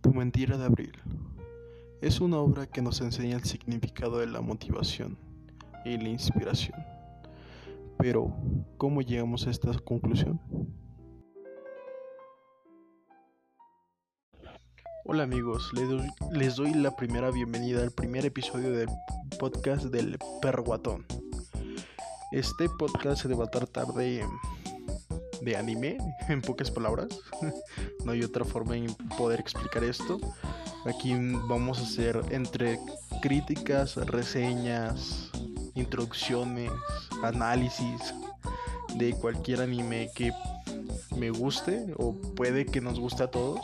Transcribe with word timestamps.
Tu 0.00 0.14
mentira 0.14 0.56
de 0.56 0.64
abril 0.64 0.92
es 2.00 2.20
una 2.20 2.38
obra 2.38 2.66
que 2.66 2.80
nos 2.80 3.00
enseña 3.00 3.36
el 3.36 3.44
significado 3.44 4.18
de 4.18 4.28
la 4.28 4.40
motivación 4.40 5.18
y 5.84 5.96
la 5.96 6.08
inspiración. 6.08 6.78
Pero, 7.98 8.32
¿cómo 8.76 9.02
llegamos 9.02 9.46
a 9.46 9.50
esta 9.50 9.72
conclusión? 9.80 10.40
Hola 15.04 15.24
amigos, 15.24 15.72
les 16.30 16.54
doy, 16.54 16.74
la 16.74 16.94
primera 16.94 17.32
bienvenida 17.32 17.82
al 17.82 17.90
primer 17.90 18.24
episodio 18.24 18.70
del 18.70 18.88
podcast 19.40 19.86
del 19.86 20.16
Perro 20.40 20.62
Guatón. 20.62 21.06
Este 22.30 22.68
podcast 22.78 23.22
se 23.22 23.34
va 23.34 23.46
a 23.46 23.50
tratar 23.50 23.86
de 23.94 24.24
de 25.42 25.56
anime, 25.56 25.98
en 26.28 26.42
pocas 26.42 26.70
palabras. 26.70 27.08
no 28.04 28.12
hay 28.12 28.22
otra 28.22 28.44
forma 28.44 28.74
de 28.74 28.94
poder 29.16 29.40
explicar 29.40 29.84
esto. 29.84 30.18
Aquí 30.86 31.14
vamos 31.48 31.78
a 31.78 31.82
hacer 31.82 32.20
entre 32.30 32.78
críticas, 33.20 33.96
reseñas, 33.96 35.30
introducciones, 35.74 36.70
análisis 37.22 38.14
de 38.96 39.12
cualquier 39.14 39.60
anime 39.60 40.10
que 40.14 40.32
me 41.16 41.30
guste 41.30 41.94
o 41.96 42.14
puede 42.14 42.64
que 42.64 42.80
nos 42.80 42.98
guste 42.98 43.24
a 43.24 43.30
todos. 43.30 43.60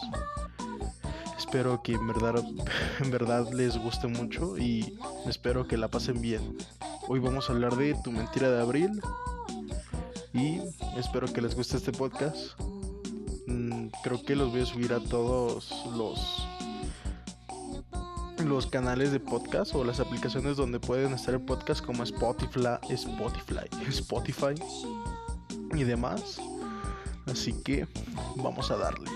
Espero 1.39 1.83
que 1.83 1.93
en 1.93 2.07
verdad, 2.07 2.45
en 3.01 3.11
verdad 3.11 3.51
les 3.53 3.79
guste 3.79 4.09
mucho 4.09 4.59
y 4.59 4.99
espero 5.27 5.67
que 5.67 5.77
la 5.77 5.89
pasen 5.89 6.21
bien. 6.21 6.57
Hoy 7.07 7.21
vamos 7.21 7.49
a 7.49 7.53
hablar 7.53 7.77
de 7.77 7.95
Tu 8.03 8.11
mentira 8.11 8.51
de 8.51 8.61
abril, 8.61 9.01
y 10.35 10.61
espero 10.99 11.33
que 11.33 11.41
les 11.41 11.55
guste 11.55 11.77
este 11.77 11.93
podcast. 11.93 12.61
Mm, 13.47 13.87
creo 14.03 14.23
que 14.23 14.35
los 14.35 14.51
voy 14.51 14.63
a 14.63 14.67
subir 14.67 14.93
a 14.93 15.01
todos 15.01 15.73
los 15.97 16.47
los 18.45 18.67
canales 18.67 19.11
de 19.11 19.21
podcast 19.21 19.75
o 19.75 19.85
las 19.85 20.01
aplicaciones 20.01 20.57
donde 20.57 20.79
pueden 20.79 21.15
estar 21.15 21.33
el 21.33 21.41
podcast 21.41 21.83
como 21.83 22.03
Spotify, 22.03 22.77
Spotify, 22.91 23.65
Spotify 23.89 24.55
y 25.73 25.85
demás. 25.85 26.41
Así 27.27 27.55
que 27.63 27.87
vamos 28.37 28.71
a 28.71 28.77
darle. 28.77 29.11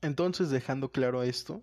Entonces, 0.00 0.50
dejando 0.50 0.90
claro 0.90 1.22
esto, 1.22 1.62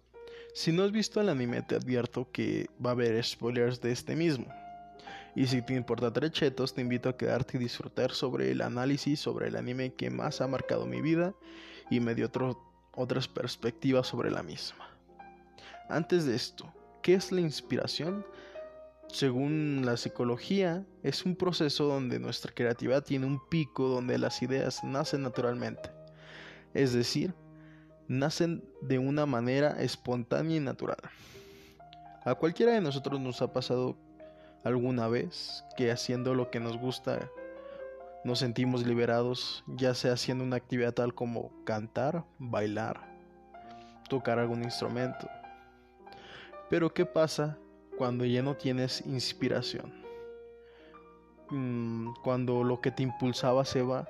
si 0.54 0.72
no 0.72 0.84
has 0.84 0.92
visto 0.92 1.22
el 1.22 1.30
anime, 1.30 1.62
te 1.62 1.76
advierto 1.76 2.28
que 2.32 2.70
va 2.84 2.90
a 2.90 2.94
haber 2.94 3.24
spoilers 3.24 3.80
de 3.80 3.92
este 3.92 4.16
mismo. 4.16 4.48
Y 5.36 5.48
si 5.48 5.62
te 5.62 5.74
importa 5.76 6.12
trechetos, 6.12 6.74
te 6.74 6.82
invito 6.82 7.10
a 7.10 7.18
quedarte 7.18 7.58
y 7.58 7.60
disfrutar 7.60 8.12
sobre 8.12 8.52
el 8.52 8.62
análisis 8.62 9.20
sobre 9.20 9.48
el 9.48 9.56
anime 9.56 9.94
que 9.94 10.10
más 10.10 10.42
ha 10.42 10.48
marcado 10.48 10.86
mi 10.86 11.02
vida 11.02 11.34
y 11.90 12.00
me 12.00 12.16
dio 12.16 12.30
otras 12.94 13.28
perspectivas 13.28 14.08
sobre 14.08 14.30
la 14.30 14.44
misma. 14.44 14.90
Antes 15.90 16.26
de 16.26 16.36
esto, 16.36 16.72
¿qué 17.02 17.14
es 17.14 17.32
la 17.32 17.42
inspiración? 17.42 18.26
Según 19.08 19.82
la 19.86 19.98
psicología, 19.98 20.86
es 21.04 21.26
un 21.26 21.36
proceso 21.36 21.86
donde 21.86 22.20
nuestra 22.20 22.54
creatividad 22.54 23.04
tiene 23.04 23.26
un 23.26 23.46
pico 23.50 23.90
donde 23.90 24.18
las 24.18 24.42
ideas 24.42 24.84
nacen 24.84 25.22
naturalmente. 25.22 25.90
Es 26.74 26.94
decir, 26.94 27.34
nacen 28.08 28.64
de 28.82 29.00
una 29.00 29.26
manera 29.26 29.82
espontánea 29.82 30.58
y 30.58 30.60
natural. 30.62 31.02
A 32.24 32.36
cualquiera 32.36 32.74
de 32.74 32.82
nosotros 32.82 33.20
nos 33.20 33.42
ha 33.42 33.52
pasado 33.52 33.98
alguna 34.64 35.08
vez 35.08 35.64
que 35.78 35.92
haciendo 35.92 36.36
lo 36.36 36.52
que 36.52 36.60
nos 36.60 36.78
gusta 36.78 37.30
nos 38.24 38.40
sentimos 38.40 38.86
liberados, 38.86 39.64
ya 39.68 39.96
sea 39.96 40.14
haciendo 40.14 40.44
una 40.44 40.56
actividad 40.56 40.94
tal 40.94 41.16
como 41.16 41.52
cantar, 41.64 42.24
bailar, 42.38 43.02
tocar 44.10 44.38
algún 44.38 44.64
instrumento. 44.64 45.28
Pero 46.70 46.94
¿qué 46.94 47.06
pasa 47.06 47.58
cuando 47.98 48.24
ya 48.24 48.44
no 48.44 48.56
tienes 48.56 49.02
inspiración? 49.08 49.92
Mm, 51.50 52.14
cuando 52.24 52.64
lo 52.64 52.80
que 52.80 52.92
te 52.92 53.04
impulsaba 53.04 53.66
se 53.66 53.82
va 53.82 54.08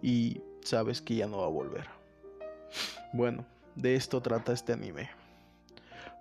y 0.00 0.40
sabes 0.62 1.02
que 1.02 1.16
ya 1.16 1.26
no 1.26 1.38
va 1.38 1.46
a 1.46 1.50
volver. 1.50 1.88
Bueno, 3.12 3.44
de 3.74 3.96
esto 3.96 4.20
trata 4.22 4.52
este 4.52 4.72
anime. 4.72 5.10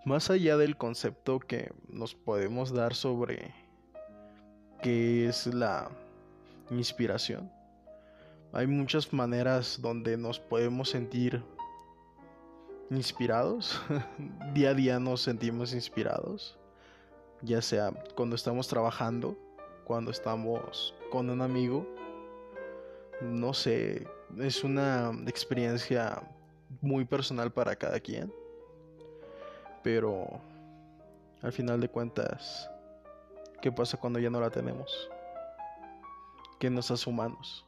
Más 0.06 0.30
allá 0.30 0.58
del 0.58 0.76
concepto 0.76 1.40
que 1.40 1.72
nos 1.88 2.14
podemos 2.14 2.74
dar 2.74 2.94
sobre 2.94 3.56
qué 4.82 5.30
es 5.30 5.48
la 5.48 5.90
inspiración, 6.70 7.50
hay 8.52 8.68
muchas 8.68 9.14
maneras 9.14 9.80
donde 9.82 10.18
nos 10.18 10.42
podemos 10.42 10.90
sentir 10.90 11.42
inspirados. 12.90 13.82
día 14.54 14.72
a 14.72 14.74
día 14.74 15.00
nos 15.00 15.22
sentimos 15.22 15.74
inspirados, 15.74 16.60
ya 17.42 17.62
sea 17.62 17.94
cuando 18.14 18.36
estamos 18.36 18.68
trabajando, 18.68 19.38
cuando 19.86 20.12
estamos 20.12 20.94
con 21.12 21.30
un 21.30 21.42
amigo. 21.42 21.88
No 23.22 23.54
sé, 23.54 24.06
es 24.38 24.66
una 24.66 25.14
experiencia 25.28 26.22
muy 26.82 27.06
personal 27.06 27.54
para 27.54 27.78
cada 27.78 28.02
quien 28.02 28.43
pero 29.84 30.42
al 31.42 31.52
final 31.52 31.82
de 31.82 31.90
cuentas, 31.90 32.70
¿qué 33.62 33.72
pasa 33.72 33.98
cuando 33.98 34.20
ya 34.20 34.30
no 34.30 34.40
la 34.40 34.50
tenemos? 34.50 35.10
¿Qué 36.60 36.70
nos 36.70 36.90
hace 36.90 37.10
humanos? 37.10 37.66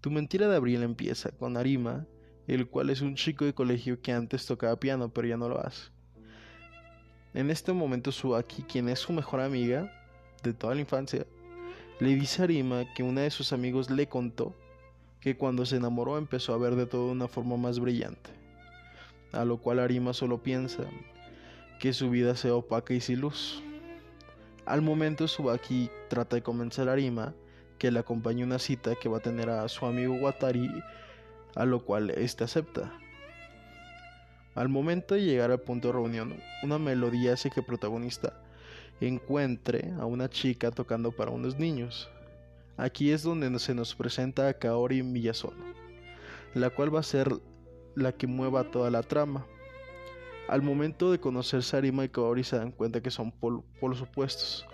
Tu 0.00 0.10
mentira 0.10 0.48
de 0.48 0.56
abril 0.56 0.82
empieza 0.82 1.30
con 1.32 1.56
Arima, 1.56 2.06
el 2.46 2.68
cual 2.68 2.90
es 2.90 3.00
un 3.00 3.16
chico 3.16 3.44
de 3.44 3.54
colegio 3.54 4.00
que 4.00 4.12
antes 4.12 4.46
tocaba 4.46 4.78
piano 4.78 5.08
pero 5.08 5.26
ya 5.26 5.36
no 5.36 5.48
lo 5.48 5.58
hace. 5.58 5.90
En 7.32 7.50
este 7.50 7.72
momento 7.72 8.12
Suaki, 8.12 8.62
quien 8.62 8.88
es 8.88 9.00
su 9.00 9.12
mejor 9.12 9.40
amiga 9.40 9.90
de 10.44 10.52
toda 10.52 10.74
la 10.74 10.82
infancia, 10.82 11.26
le 11.98 12.14
dice 12.14 12.42
a 12.42 12.44
Arima 12.44 12.84
que 12.94 13.02
una 13.02 13.22
de 13.22 13.30
sus 13.30 13.52
amigos 13.52 13.90
le 13.90 14.06
contó 14.06 14.54
que 15.24 15.38
cuando 15.38 15.64
se 15.64 15.76
enamoró 15.76 16.18
empezó 16.18 16.52
a 16.52 16.58
ver 16.58 16.76
de 16.76 16.84
todo 16.84 17.06
de 17.06 17.12
una 17.12 17.28
forma 17.28 17.56
más 17.56 17.80
brillante, 17.80 18.28
a 19.32 19.46
lo 19.46 19.56
cual 19.56 19.78
Arima 19.78 20.12
solo 20.12 20.42
piensa 20.42 20.84
que 21.80 21.94
su 21.94 22.10
vida 22.10 22.36
sea 22.36 22.54
opaca 22.54 22.92
y 22.92 23.00
sin 23.00 23.22
luz. 23.22 23.62
Al 24.66 24.82
momento 24.82 25.26
Subaki 25.26 25.88
trata 26.10 26.36
de 26.36 26.42
convencer 26.42 26.90
a 26.90 26.92
Arima 26.92 27.32
que 27.78 27.90
le 27.90 28.00
acompañe 28.00 28.44
una 28.44 28.58
cita 28.58 28.96
que 28.96 29.08
va 29.08 29.16
a 29.16 29.22
tener 29.22 29.48
a 29.48 29.66
su 29.70 29.86
amigo 29.86 30.14
Watari, 30.14 30.70
a 31.54 31.64
lo 31.64 31.82
cual 31.82 32.10
éste 32.10 32.44
acepta. 32.44 32.92
Al 34.54 34.68
momento 34.68 35.14
de 35.14 35.22
llegar 35.22 35.50
al 35.50 35.60
punto 35.60 35.88
de 35.88 35.94
reunión, 35.94 36.36
una 36.62 36.78
melodía 36.78 37.32
hace 37.32 37.48
que 37.48 37.60
el 37.60 37.66
protagonista 37.66 38.42
encuentre 39.00 39.90
a 39.98 40.04
una 40.04 40.28
chica 40.28 40.70
tocando 40.70 41.12
para 41.12 41.30
unos 41.30 41.58
niños. 41.58 42.10
Aquí 42.76 43.12
es 43.12 43.22
donde 43.22 43.56
se 43.60 43.74
nos 43.74 43.94
presenta 43.94 44.48
a 44.48 44.54
Kaori 44.54 45.02
Miyazono, 45.02 45.64
la 46.54 46.70
cual 46.70 46.94
va 46.94 47.00
a 47.00 47.04
ser 47.04 47.32
la 47.94 48.12
que 48.12 48.26
mueva 48.26 48.70
toda 48.70 48.90
la 48.90 49.02
trama. 49.02 49.46
Al 50.48 50.60
momento 50.60 51.12
de 51.12 51.20
conocer 51.20 51.62
Sarima 51.62 52.04
y 52.04 52.08
Kaori 52.08 52.42
se 52.42 52.56
dan 52.56 52.72
cuenta 52.72 53.00
que 53.00 53.10
son 53.10 53.30
polos 53.30 54.02
opuestos, 54.02 54.66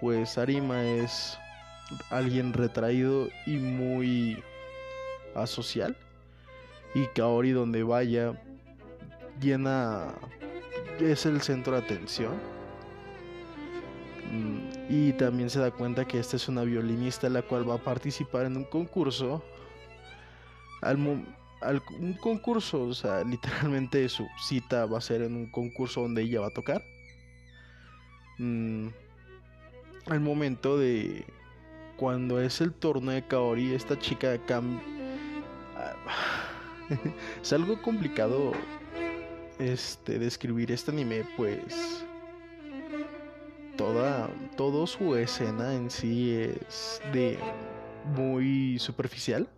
pues 0.00 0.30
Sarima 0.30 0.84
es 0.84 1.38
alguien 2.10 2.52
retraído 2.52 3.28
y 3.46 3.56
muy 3.56 4.42
asocial, 5.34 5.96
y 6.94 7.06
Kaori 7.06 7.52
donde 7.52 7.84
vaya 7.84 8.42
llena 9.40 10.14
es 11.00 11.24
el 11.24 11.40
centro 11.40 11.74
de 11.74 11.84
atención. 11.84 12.57
Mm, 14.30 14.90
y 14.90 15.12
también 15.14 15.48
se 15.48 15.58
da 15.58 15.70
cuenta 15.70 16.06
que 16.06 16.18
esta 16.18 16.36
es 16.36 16.48
una 16.48 16.62
violinista 16.62 17.28
la 17.28 17.42
cual 17.42 17.68
va 17.68 17.74
a 17.74 17.78
participar 17.78 18.46
en 18.46 18.56
un 18.56 18.64
concurso. 18.64 19.42
Al, 20.82 20.98
un 20.98 22.14
concurso, 22.20 22.82
o 22.84 22.94
sea, 22.94 23.24
literalmente 23.24 24.08
su 24.08 24.26
cita 24.40 24.86
va 24.86 24.98
a 24.98 25.00
ser 25.00 25.22
en 25.22 25.34
un 25.34 25.50
concurso 25.50 26.02
donde 26.02 26.22
ella 26.22 26.40
va 26.40 26.48
a 26.48 26.50
tocar. 26.50 26.82
Mm, 28.38 28.88
al 30.06 30.20
momento 30.20 30.78
de 30.78 31.24
cuando 31.96 32.40
es 32.40 32.60
el 32.60 32.72
torneo 32.72 33.14
de 33.14 33.26
Kaori, 33.26 33.74
esta 33.74 33.98
chica 33.98 34.38
cambia. 34.46 34.80
es 37.42 37.52
algo 37.52 37.80
complicado 37.82 38.52
este 39.58 40.18
describir 40.18 40.70
este 40.70 40.92
anime, 40.92 41.24
pues 41.36 42.04
toda, 43.92 44.28
todo 44.56 44.86
su 44.86 45.16
escena 45.16 45.74
en 45.74 45.90
sí 45.90 46.34
es 46.34 47.00
de 47.12 47.38
muy 48.16 48.78
superficial. 48.78 49.48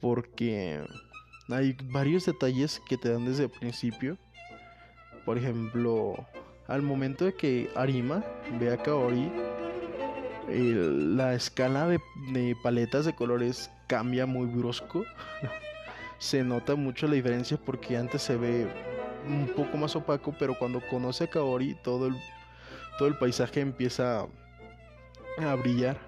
Porque 0.00 0.80
hay 1.48 1.76
varios 1.84 2.26
detalles 2.26 2.80
que 2.86 2.96
te 2.96 3.10
dan 3.10 3.24
desde 3.24 3.44
el 3.44 3.50
principio. 3.50 4.16
Por 5.24 5.38
ejemplo, 5.38 6.14
al 6.68 6.82
momento 6.82 7.24
de 7.24 7.34
que 7.34 7.70
Arima 7.74 8.24
ve 8.58 8.72
a 8.72 8.76
Kaori, 8.76 9.30
la 10.48 11.34
escala 11.34 11.86
de, 11.86 12.00
de, 12.32 12.56
paletas 12.62 13.04
de 13.04 13.14
colores 13.14 13.70
cambia 13.86 14.26
muy 14.26 14.46
brusco. 14.46 15.04
se 16.18 16.44
nota 16.44 16.74
mucho 16.74 17.06
la 17.06 17.14
diferencia 17.14 17.56
porque 17.56 17.96
antes 17.96 18.22
se 18.22 18.36
ve 18.36 18.66
un 19.26 19.46
poco 19.54 19.76
más 19.76 19.94
opaco, 19.96 20.34
pero 20.38 20.58
cuando 20.58 20.80
conoce 20.88 21.24
a 21.24 21.30
Kaori 21.30 21.76
todo 21.82 22.06
el, 22.06 22.16
todo 22.98 23.08
el 23.08 23.16
paisaje 23.16 23.60
empieza 23.60 24.26
a 25.38 25.54
brillar. 25.54 25.98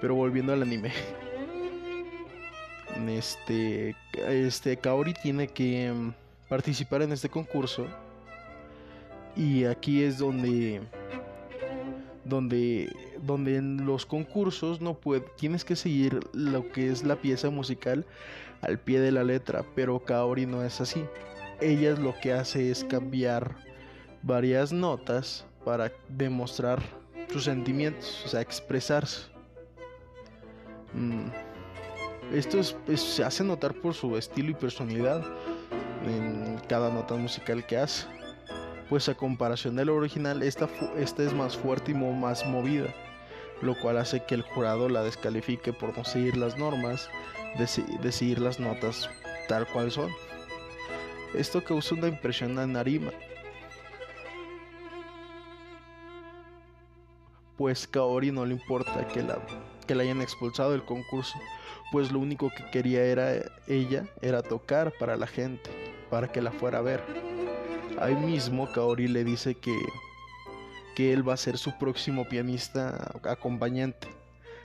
Pero 0.00 0.14
volviendo 0.14 0.52
al 0.52 0.62
anime. 0.62 0.92
Este, 3.08 3.96
este 4.28 4.76
Kaori 4.76 5.14
tiene 5.14 5.48
que 5.48 5.92
participar 6.48 7.02
en 7.02 7.12
este 7.12 7.28
concurso 7.28 7.86
y 9.36 9.64
aquí 9.64 10.02
es 10.02 10.18
donde 10.18 10.82
donde 12.24 12.94
donde 13.22 13.56
en 13.56 13.86
los 13.86 14.06
concursos 14.06 14.80
no 14.80 14.94
puede, 14.94 15.22
tienes 15.36 15.64
que 15.64 15.76
seguir 15.76 16.20
lo 16.32 16.70
que 16.72 16.90
es 16.90 17.04
la 17.04 17.16
pieza 17.16 17.50
musical 17.50 18.06
al 18.60 18.78
pie 18.78 19.00
de 19.00 19.12
la 19.12 19.24
letra, 19.24 19.64
pero 19.74 20.00
Kaori 20.00 20.46
no 20.46 20.62
es 20.62 20.80
así. 20.80 21.04
Ella 21.60 21.92
lo 21.92 22.14
que 22.20 22.32
hace 22.32 22.70
es 22.70 22.84
cambiar 22.84 23.56
varias 24.22 24.72
notas 24.72 25.44
para 25.64 25.92
demostrar 26.08 26.80
sus 27.32 27.44
sentimientos, 27.44 28.22
o 28.24 28.28
sea, 28.28 28.40
expresarse. 28.40 29.22
Mm. 30.92 31.28
Esto 32.32 32.62
se 32.62 33.24
hace 33.24 33.42
notar 33.42 33.74
por 33.74 33.94
su 33.94 34.16
estilo 34.16 34.50
y 34.50 34.54
personalidad 34.54 35.22
en 36.06 36.60
cada 36.68 36.90
nota 36.90 37.14
musical 37.16 37.66
que 37.66 37.76
hace. 37.76 38.06
Pues 38.88 39.08
a 39.08 39.14
comparación 39.14 39.76
del 39.76 39.90
original, 39.90 40.42
esta, 40.42 40.68
esta 40.96 41.22
es 41.22 41.32
más 41.32 41.56
fuerte 41.56 41.92
y 41.92 41.94
más 41.94 42.46
movida, 42.46 42.92
lo 43.62 43.78
cual 43.78 43.98
hace 43.98 44.24
que 44.24 44.34
el 44.34 44.42
jurado 44.42 44.88
la 44.88 45.02
descalifique 45.02 45.72
por 45.72 45.96
no 45.96 46.04
seguir 46.04 46.36
las 46.36 46.56
normas 46.58 47.08
de, 47.58 48.12
seguir 48.12 48.40
las 48.40 48.58
notas 48.58 49.08
tal 49.48 49.66
cual 49.66 49.90
son. 49.90 50.10
Esto 51.34 51.62
causa 51.62 51.94
una 51.94 52.08
impresión 52.08 52.58
en 52.58 52.72
Narima, 52.72 53.12
pues 57.60 57.86
Kaori 57.86 58.32
no 58.32 58.46
le 58.46 58.54
importa 58.54 59.06
que 59.08 59.22
la, 59.22 59.38
que 59.86 59.94
la 59.94 60.02
hayan 60.02 60.22
expulsado 60.22 60.70
del 60.70 60.82
concurso, 60.82 61.38
pues 61.92 62.10
lo 62.10 62.18
único 62.18 62.48
que 62.48 62.64
quería 62.70 63.04
era 63.04 63.34
ella 63.68 64.06
era 64.22 64.40
tocar 64.40 64.94
para 64.98 65.14
la 65.14 65.26
gente, 65.26 65.68
para 66.08 66.32
que 66.32 66.40
la 66.40 66.52
fuera 66.52 66.78
a 66.78 66.80
ver. 66.80 67.02
Ahí 68.00 68.14
mismo 68.14 68.72
Kaori 68.72 69.08
le 69.08 69.24
dice 69.24 69.56
que, 69.56 69.78
que 70.96 71.12
él 71.12 71.28
va 71.28 71.34
a 71.34 71.36
ser 71.36 71.58
su 71.58 71.76
próximo 71.76 72.26
pianista 72.26 73.12
acompañante 73.24 74.08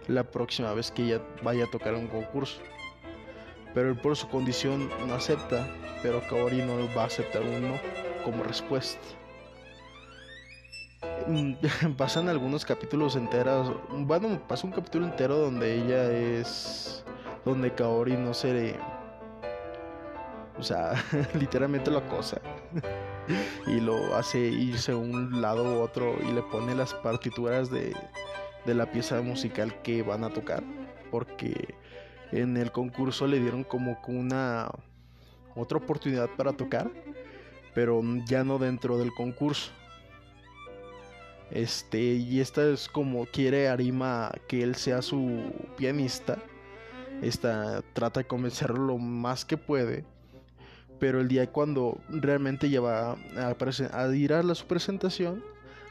la 0.07 0.23
próxima 0.23 0.73
vez 0.73 0.89
que 0.89 1.03
ella 1.03 1.21
vaya 1.43 1.65
a 1.65 1.71
tocar 1.71 1.95
un 1.95 2.07
concurso. 2.07 2.61
Pero 3.73 3.89
él 3.89 3.99
por 3.99 4.15
su 4.15 4.29
condición 4.29 4.89
no 5.05 5.15
acepta, 5.15 5.67
pero 6.01 6.25
Kaori 6.29 6.61
no 6.61 6.77
va 6.95 7.01
a 7.03 7.07
aceptar 7.07 7.41
uno 7.41 7.77
como 8.23 8.41
respuesta. 8.41 9.01
Mm, 11.27 11.53
pasan 11.97 12.29
algunos 12.29 12.65
capítulos 12.65 13.15
enteros. 13.15 13.73
Bueno, 13.89 14.39
pasa 14.47 14.67
un 14.67 14.73
capítulo 14.73 15.05
entero 15.05 15.37
donde 15.37 15.75
ella 15.75 16.11
es. 16.11 17.03
Donde 17.43 17.73
Kaori 17.73 18.13
no 18.13 18.33
se. 18.33 18.75
O 20.57 20.63
sea, 20.63 20.93
literalmente 21.33 21.89
lo 21.91 21.99
acosa. 21.99 22.39
y 23.67 23.79
lo 23.79 24.15
hace 24.15 24.39
irse 24.39 24.93
un 24.93 25.41
lado 25.41 25.63
u 25.63 25.81
otro 25.81 26.15
y 26.27 26.31
le 26.31 26.43
pone 26.43 26.75
las 26.75 26.93
partituras 26.93 27.71
de, 27.71 27.95
de 28.65 28.75
la 28.75 28.91
pieza 28.91 29.21
musical 29.21 29.81
que 29.81 30.03
van 30.03 30.23
a 30.23 30.29
tocar. 30.29 30.63
Porque 31.09 31.75
en 32.31 32.57
el 32.57 32.71
concurso 32.71 33.25
le 33.25 33.39
dieron 33.39 33.63
como 33.63 33.97
una. 34.07 34.69
Otra 35.55 35.77
oportunidad 35.77 36.29
para 36.37 36.53
tocar. 36.53 36.91
Pero 37.73 38.01
ya 38.25 38.43
no 38.43 38.59
dentro 38.59 38.97
del 38.97 39.11
concurso 39.13 39.71
este, 41.51 41.99
y 41.99 42.39
esta 42.39 42.67
es 42.69 42.89
como 42.89 43.25
quiere 43.25 43.67
Arima 43.67 44.31
que 44.47 44.63
él 44.63 44.75
sea 44.75 45.01
su 45.01 45.43
pianista. 45.77 46.37
Esta 47.21 47.81
trata 47.93 48.21
de 48.21 48.27
convencerlo 48.27 48.85
lo 48.85 48.97
más 48.97 49.45
que 49.45 49.57
puede. 49.57 50.03
Pero 50.99 51.19
el 51.19 51.27
día 51.27 51.51
cuando 51.51 51.99
realmente 52.09 52.69
lleva 52.69 53.11
a, 53.11 53.55
a 53.93 54.15
ir 54.15 54.33
a 54.33 54.55
su 54.55 54.65
presentación, 54.65 55.43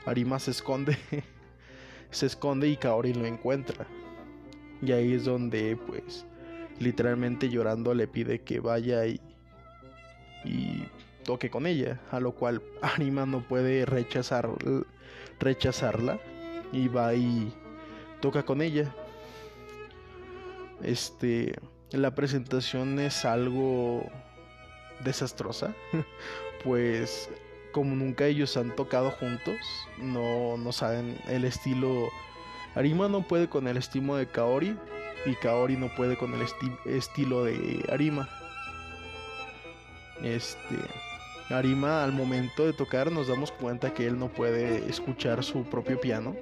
Arima 0.06 0.38
se 0.38 0.50
esconde. 0.50 0.98
se 2.10 2.26
esconde 2.26 2.68
y 2.68 2.76
Kaori 2.76 3.14
lo 3.14 3.26
encuentra. 3.26 3.86
Y 4.82 4.92
ahí 4.92 5.14
es 5.14 5.24
donde, 5.24 5.76
pues, 5.86 6.26
literalmente 6.78 7.48
llorando 7.48 7.94
le 7.94 8.06
pide 8.06 8.40
que 8.40 8.60
vaya 8.60 9.06
y, 9.06 9.20
y 10.44 10.84
toque 11.24 11.48
con 11.50 11.66
ella. 11.66 12.00
A 12.10 12.20
lo 12.20 12.32
cual 12.32 12.62
Arima 12.82 13.24
no 13.24 13.46
puede 13.46 13.84
rechazar 13.86 14.48
rechazarla 15.40 16.18
y 16.72 16.88
va 16.88 17.14
y 17.14 17.52
toca 18.20 18.44
con 18.44 18.62
ella. 18.62 18.94
Este, 20.82 21.54
la 21.90 22.14
presentación 22.14 22.98
es 22.98 23.24
algo 23.24 24.10
desastrosa, 25.00 25.74
pues 26.64 27.30
como 27.72 27.96
nunca 27.96 28.26
ellos 28.26 28.56
han 28.56 28.74
tocado 28.76 29.10
juntos, 29.10 29.56
no, 29.98 30.56
no 30.56 30.72
saben 30.72 31.18
el 31.28 31.44
estilo. 31.44 32.08
Arima 32.74 33.08
no 33.08 33.22
puede 33.26 33.48
con 33.48 33.68
el 33.68 33.76
estilo 33.76 34.16
de 34.16 34.26
Kaori 34.26 34.76
y 35.26 35.34
Kaori 35.36 35.76
no 35.76 35.94
puede 35.94 36.16
con 36.16 36.34
el 36.34 36.46
estilo 36.86 37.44
de 37.44 37.84
Arima. 37.90 38.28
Este, 40.22 40.76
Arima 41.50 42.02
al 42.02 42.12
momento 42.12 42.64
de 42.64 42.72
tocar 42.72 43.12
nos 43.12 43.28
damos 43.28 43.52
cuenta 43.52 43.92
que 43.92 44.06
él 44.06 44.18
no 44.18 44.28
puede 44.28 44.88
escuchar 44.88 45.44
su 45.44 45.64
propio 45.64 46.00
piano. 46.00 46.34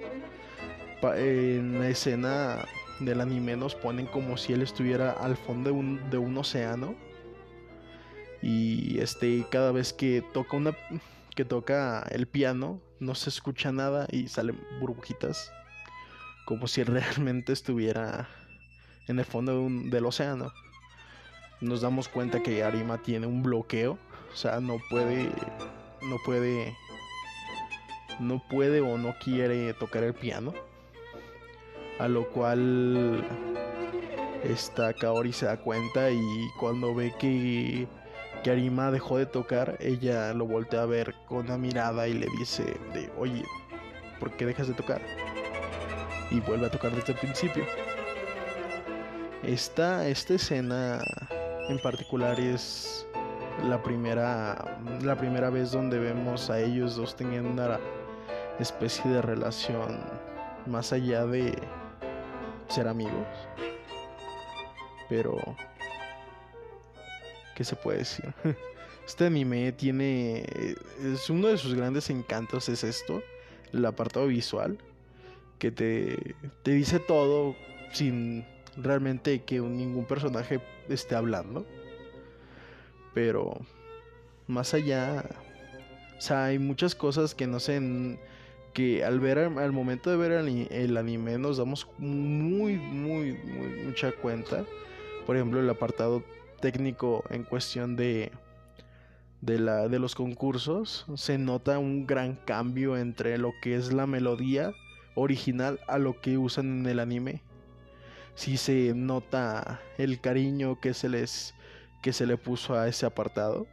en 1.03 1.81
la 1.81 1.89
escena 1.89 2.65
del 3.01 3.21
anime 3.21 3.57
nos 3.57 3.75
ponen 3.75 4.07
como 4.07 4.37
si 4.37 4.53
él 4.53 4.63
estuviera 4.63 5.11
al 5.11 5.37
fondo 5.37 5.71
de 5.71 5.77
un, 5.77 6.11
de 6.11 6.19
un 6.19 6.39
océano. 6.39 6.95
Y 8.41 9.01
este 9.01 9.45
cada 9.51 9.73
vez 9.73 9.93
que 9.93 10.23
toca 10.33 10.57
una 10.57 10.77
que 11.35 11.45
toca 11.45 12.07
el 12.11 12.27
piano 12.27 12.81
no 13.01 13.15
se 13.15 13.31
escucha 13.31 13.73
nada 13.73 14.07
y 14.11 14.29
salen 14.29 14.61
burbujitas 14.81 15.53
como 16.45 16.67
si 16.69 16.83
realmente 16.85 17.53
estuviera 17.53 18.29
en 19.09 19.19
el 19.19 19.25
fondo 19.25 19.69
del 19.69 20.06
océano. 20.06 20.53
Nos 21.61 21.81
damos 21.81 22.09
cuenta 22.09 22.43
que 22.43 22.63
Arima 22.63 23.03
tiene 23.03 23.27
un 23.27 23.43
bloqueo 23.43 23.99
o 24.32 24.36
sea, 24.36 24.60
no 24.60 24.81
puede, 24.89 25.31
no 26.03 26.17
puede, 26.24 26.77
no 28.19 28.43
puede 28.48 28.81
o 28.81 28.96
no 28.96 29.15
quiere 29.22 29.74
tocar 29.74 30.05
el 30.05 30.15
piano. 30.15 30.55
A 31.98 32.08
lo 32.08 32.29
cual 32.31 33.24
esta 34.43 34.93
Kaori 34.94 35.32
se 35.32 35.46
da 35.46 35.56
cuenta 35.58 36.10
y 36.10 36.20
cuando 36.58 36.94
ve 36.94 37.15
que, 37.19 37.86
que 38.43 38.51
Arima 38.51 38.91
dejó 38.91 39.19
de 39.19 39.27
tocar, 39.27 39.77
ella 39.81 40.32
lo 40.32 40.46
voltea 40.46 40.82
a 40.82 40.86
ver 40.86 41.15
con 41.29 41.46
una 41.46 41.58
mirada 41.58 42.08
y 42.08 42.15
le 42.15 42.27
dice 42.39 42.65
de, 42.94 43.10
oye, 43.19 43.44
¿por 44.19 44.32
qué 44.32 44.46
dejas 44.46 44.69
de 44.69 44.74
tocar? 44.74 45.03
Y 46.31 46.41
vuelve 46.41 46.67
a 46.67 46.70
tocar 46.70 46.93
desde 46.93 47.12
el 47.12 47.19
principio. 47.19 47.65
Esta, 49.43 50.08
esta 50.08 50.34
escena 50.34 51.05
en 51.69 51.79
particular 51.81 52.41
es 52.41 53.06
la 53.65 53.82
primera, 53.82 54.81
la 55.03 55.17
primera 55.17 55.51
vez 55.51 55.73
donde 55.73 55.99
vemos 55.99 56.51
a 56.51 56.61
ellos 56.61 56.97
dos 56.97 57.17
teniendo 57.17 57.51
una 57.51 57.79
especie 58.59 59.11
de 59.11 59.23
relación 59.23 60.01
más 60.67 60.93
allá 60.93 61.27
de 61.27 61.56
ser 62.69 62.89
amigos. 62.89 63.27
Pero, 65.09 65.39
¿qué 67.55 67.65
se 67.65 67.77
puede 67.77 67.99
decir? 67.99 68.32
Este 69.05 69.27
anime 69.27 69.73
tiene, 69.73 70.44
es 71.03 71.29
uno 71.29 71.49
de 71.49 71.59
sus 71.59 71.75
grandes 71.75 72.09
encantos 72.09 72.69
es 72.69 72.85
esto, 72.85 73.21
el 73.73 73.85
apartado 73.85 74.29
visual, 74.29 74.79
que 75.59 75.73
te, 75.73 76.37
te 76.63 76.71
dice 76.71 77.01
todo 77.01 77.56
sin 77.93 78.47
realmente 78.77 79.43
que 79.43 79.59
ningún 79.59 80.05
personaje 80.05 80.61
esté 80.89 81.17
hablando. 81.17 81.67
Pero 83.15 83.59
más 84.47 84.75
allá, 84.75 85.25
o 86.17 86.21
sea, 86.21 86.47
hay 86.47 86.59
muchas 86.59 86.95
cosas 86.95 87.35
que 87.35 87.47
no 87.47 87.61
sé, 87.61 87.81
que 88.73 89.05
al 89.05 89.21
ver, 89.21 89.39
al 89.39 89.73
momento 89.73 90.11
de 90.11 90.17
ver 90.17 90.33
el, 90.33 90.97
anime 90.97 91.39
nos 91.39 91.59
damos 91.59 91.87
muy, 91.99 92.77
muy, 92.77 93.33
muy, 93.33 93.75
mucha 93.85 94.13
cuenta. 94.13 94.65
Por 95.27 95.37
ejemplo, 95.37 95.61
el 95.61 95.71
apartado 95.71 96.23
técnico 96.61 97.25
en 97.31 97.45
cuestión 97.45 97.97
de, 97.97 98.33
de, 99.41 99.59
la, 99.59 99.89
de 99.89 99.99
los 99.99 100.15
concursos, 100.15 101.07
se 101.17 101.39
nota 101.39 101.79
un 101.79 102.07
gran 102.07 102.37
cambio 102.37 102.97
entre 102.97 103.37
lo 103.39 103.53
que 103.61 103.75
es 103.75 103.93
la 103.93 104.07
melodía 104.07 104.73
original 105.15 105.81
a 105.89 105.99
lo 105.99 106.21
que 106.21 106.39
usan 106.39 106.81
en 106.81 106.87
el 106.87 107.01
anime. 107.01 107.43
Si 108.35 108.57
se 108.57 108.95
nota 108.95 109.81
el 109.99 110.21
cariño 110.21 110.81
que 110.81 110.95
se 110.95 111.09
les 111.09 111.55
que 112.03 112.13
se 112.13 112.27
le 112.27 112.37
puso 112.37 112.75
a 112.75 112.89
ese 112.89 113.06
apartado. 113.06 113.67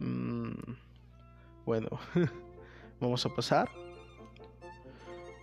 Mm, 0.00 0.50
bueno, 1.64 1.88
vamos 3.00 3.24
a 3.24 3.28
pasar. 3.28 3.70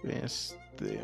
Este. 0.03 0.99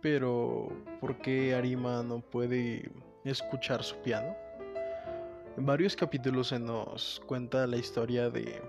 Pero, 0.00 0.68
¿por 1.00 1.18
qué 1.18 1.54
Arima 1.54 2.04
no 2.04 2.20
puede 2.20 2.88
escuchar 3.24 3.82
su 3.82 3.96
piano? 3.96 4.36
En 5.56 5.66
varios 5.66 5.96
capítulos 5.96 6.48
se 6.48 6.60
nos 6.60 7.20
cuenta 7.26 7.66
la 7.66 7.76
historia 7.76 8.30
de, 8.30 8.62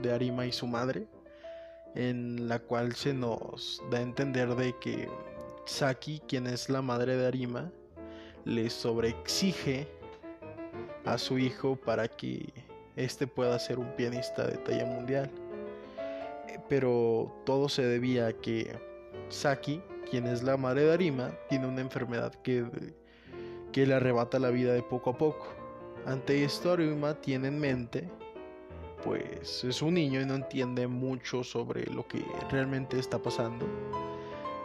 de 0.00 0.12
Arima 0.12 0.46
y 0.46 0.52
su 0.52 0.68
madre, 0.68 1.08
en 1.94 2.48
la 2.48 2.58
cual 2.58 2.94
se 2.94 3.12
nos 3.12 3.82
da 3.90 3.98
a 3.98 4.02
entender 4.02 4.54
de 4.54 4.74
que 4.80 5.08
Saki, 5.66 6.20
quien 6.26 6.46
es 6.46 6.68
la 6.68 6.82
madre 6.82 7.16
de 7.16 7.26
Arima, 7.26 7.70
le 8.44 8.70
sobreexige 8.70 9.86
a 11.04 11.18
su 11.18 11.38
hijo 11.38 11.76
para 11.76 12.08
que 12.08 12.52
éste 12.96 13.26
pueda 13.26 13.58
ser 13.58 13.78
un 13.78 13.94
pianista 13.96 14.46
de 14.46 14.58
talla 14.58 14.84
mundial. 14.84 15.30
Eh, 16.48 16.58
pero 16.68 17.32
todo 17.44 17.68
se 17.68 17.82
debía 17.84 18.28
a 18.28 18.32
que 18.32 18.78
Saki, 19.28 19.82
quien 20.10 20.26
es 20.26 20.42
la 20.42 20.56
madre 20.56 20.84
de 20.84 20.92
Arima, 20.92 21.32
tiene 21.48 21.66
una 21.66 21.80
enfermedad 21.80 22.34
que, 22.42 22.64
que 23.72 23.86
le 23.86 23.94
arrebata 23.94 24.38
la 24.38 24.50
vida 24.50 24.72
de 24.72 24.82
poco 24.82 25.10
a 25.10 25.18
poco. 25.18 25.46
Ante 26.06 26.44
esto 26.44 26.72
Arima 26.72 27.14
tiene 27.14 27.48
en 27.48 27.60
mente, 27.60 28.08
pues 29.04 29.64
es 29.64 29.82
un 29.82 29.94
niño 29.94 30.20
y 30.20 30.26
no 30.26 30.34
entiende 30.34 30.86
mucho 30.86 31.44
sobre 31.44 31.86
lo 31.86 32.06
que 32.06 32.24
realmente 32.50 32.98
está 32.98 33.18
pasando. 33.18 33.66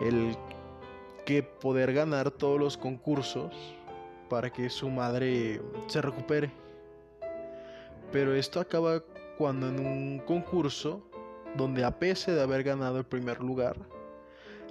El 0.01 0.35
que 1.25 1.43
poder 1.43 1.93
ganar 1.93 2.31
todos 2.31 2.59
los 2.59 2.77
concursos 2.77 3.53
para 4.29 4.51
que 4.51 4.69
su 4.69 4.89
madre 4.89 5.61
se 5.87 6.01
recupere. 6.01 6.51
Pero 8.11 8.33
esto 8.35 8.59
acaba 8.59 9.01
cuando 9.37 9.67
en 9.67 9.79
un 9.79 10.19
concurso 10.19 11.01
donde 11.57 11.83
a 11.83 11.99
pesar 11.99 12.35
de 12.35 12.41
haber 12.41 12.63
ganado 12.63 12.99
el 12.99 13.05
primer 13.05 13.41
lugar, 13.41 13.75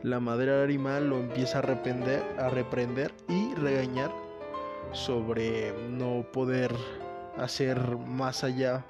la 0.03 0.21
madre 0.21 0.63
animal 0.63 1.09
lo 1.09 1.19
empieza 1.19 1.59
a 1.59 1.63
reprender, 1.63 2.23
a 2.39 2.49
reprender 2.49 3.13
y 3.29 3.55
regañar 3.55 4.13
sobre 4.93 5.73
no 5.89 6.27
poder 6.31 6.73
hacer 7.37 7.79
más 7.97 8.45
allá 8.45 8.85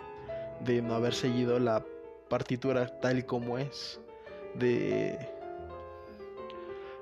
de 0.65 0.83
no 0.83 0.95
haber 0.95 1.15
seguido 1.15 1.59
la 1.59 1.85
partitura 2.29 3.01
tal 3.01 3.27
como 3.27 3.59
es 3.59 4.01
de 4.55 5.19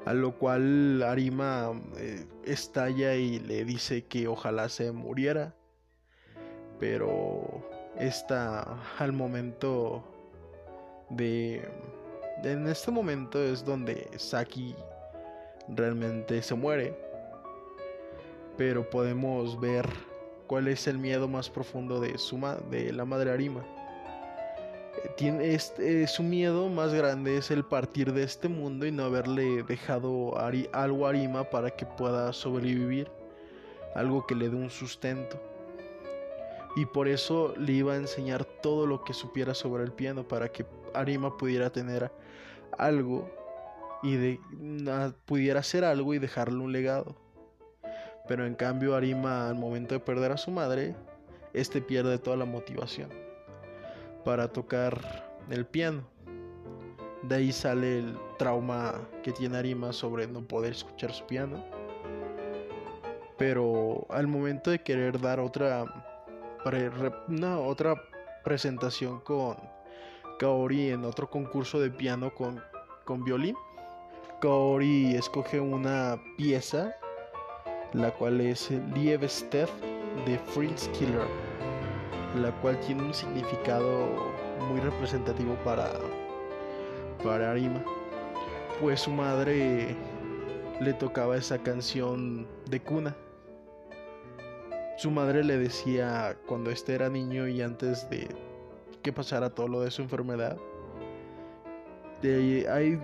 a 0.04 0.14
lo 0.14 0.36
cual 0.36 1.02
Arima 1.02 1.72
eh, 1.96 2.26
estalla 2.44 3.14
y 3.14 3.38
le 3.38 3.64
dice 3.64 4.04
que 4.04 4.26
ojalá 4.26 4.68
se 4.68 4.90
muriera. 4.90 5.54
Pero 6.80 7.62
está 7.98 8.80
al 8.98 9.12
momento 9.12 10.02
de... 11.10 11.68
En 12.42 12.66
este 12.66 12.90
momento 12.90 13.40
es 13.40 13.64
donde 13.64 14.08
Saki 14.16 14.74
realmente 15.68 16.42
se 16.42 16.54
muere. 16.56 16.98
Pero 18.56 18.90
podemos 18.90 19.60
ver 19.60 19.86
cuál 20.52 20.68
es 20.68 20.86
el 20.86 20.98
miedo 20.98 21.28
más 21.28 21.48
profundo 21.48 21.98
de, 21.98 22.18
su 22.18 22.38
de 22.70 22.92
la 22.92 23.06
madre 23.06 23.30
Arima 23.30 23.64
tiene 25.16 25.54
este, 25.54 26.06
su 26.06 26.22
miedo 26.22 26.68
más 26.68 26.92
grande 26.92 27.38
es 27.38 27.50
el 27.50 27.64
partir 27.64 28.12
de 28.12 28.24
este 28.24 28.48
mundo 28.48 28.84
y 28.84 28.92
no 28.92 29.04
haberle 29.04 29.62
dejado 29.62 30.38
algo 30.38 31.06
a 31.06 31.08
Arima 31.08 31.44
para 31.44 31.70
que 31.70 31.86
pueda 31.86 32.34
sobrevivir, 32.34 33.10
algo 33.94 34.26
que 34.26 34.34
le 34.34 34.50
dé 34.50 34.56
un 34.56 34.68
sustento. 34.68 35.40
Y 36.76 36.84
por 36.84 37.08
eso 37.08 37.54
le 37.56 37.72
iba 37.72 37.94
a 37.94 37.96
enseñar 37.96 38.44
todo 38.44 38.86
lo 38.86 39.04
que 39.04 39.14
supiera 39.14 39.54
sobre 39.54 39.84
el 39.84 39.92
piano 39.92 40.28
para 40.28 40.52
que 40.52 40.66
Arima 40.92 41.34
pudiera 41.34 41.70
tener 41.70 42.12
algo 42.76 43.26
y 44.02 44.16
de, 44.16 44.40
pudiera 45.24 45.60
hacer 45.60 45.82
algo 45.82 46.12
y 46.12 46.18
dejarle 46.18 46.58
un 46.58 46.72
legado. 46.72 47.16
Pero 48.28 48.46
en 48.46 48.54
cambio 48.54 48.94
Arima 48.94 49.48
al 49.48 49.54
momento 49.54 49.94
de 49.94 50.00
perder 50.00 50.32
a 50.32 50.36
su 50.36 50.50
madre, 50.50 50.94
este 51.52 51.82
pierde 51.82 52.18
toda 52.18 52.36
la 52.36 52.44
motivación 52.44 53.10
para 54.24 54.48
tocar 54.48 55.00
el 55.50 55.66
piano. 55.66 56.02
De 57.22 57.36
ahí 57.36 57.52
sale 57.52 57.98
el 57.98 58.18
trauma 58.38 58.94
que 59.22 59.32
tiene 59.32 59.58
Arima 59.58 59.92
sobre 59.92 60.26
no 60.26 60.42
poder 60.42 60.72
escuchar 60.72 61.12
su 61.12 61.24
piano. 61.26 61.64
Pero 63.38 64.06
al 64.10 64.26
momento 64.26 64.70
de 64.70 64.80
querer 64.80 65.20
dar 65.20 65.40
otra, 65.40 65.84
otra 66.64 67.94
presentación 68.44 69.20
con 69.20 69.56
Kaori 70.38 70.90
en 70.90 71.04
otro 71.04 71.28
concurso 71.30 71.80
de 71.80 71.90
piano 71.90 72.32
con, 72.34 72.60
con 73.04 73.24
violín, 73.24 73.56
Kaori 74.40 75.14
escoge 75.14 75.60
una 75.60 76.20
pieza, 76.36 76.94
la 77.92 78.10
cual 78.10 78.40
es 78.40 78.70
Liebesteth 78.94 79.70
de 80.26 80.38
Fritz 80.38 80.88
Killer 80.88 81.26
la 82.40 82.50
cual 82.60 82.78
tiene 82.80 83.02
un 83.02 83.14
significado 83.14 84.08
muy 84.68 84.80
representativo 84.80 85.54
para, 85.64 85.90
para 87.22 87.50
Arima. 87.50 87.84
Pues 88.80 89.00
su 89.00 89.10
madre 89.10 89.94
le 90.80 90.92
tocaba 90.94 91.36
esa 91.36 91.58
canción 91.58 92.46
de 92.70 92.80
cuna. 92.80 93.14
Su 94.96 95.10
madre 95.10 95.44
le 95.44 95.58
decía 95.58 96.36
cuando 96.46 96.70
este 96.70 96.94
era 96.94 97.08
niño 97.08 97.48
y 97.48 97.60
antes 97.60 98.08
de 98.08 98.28
que 99.02 99.12
pasara 99.12 99.50
todo 99.50 99.68
lo 99.68 99.80
de 99.80 99.90
su 99.90 100.02
enfermedad. 100.02 100.56
Hay 102.22 103.00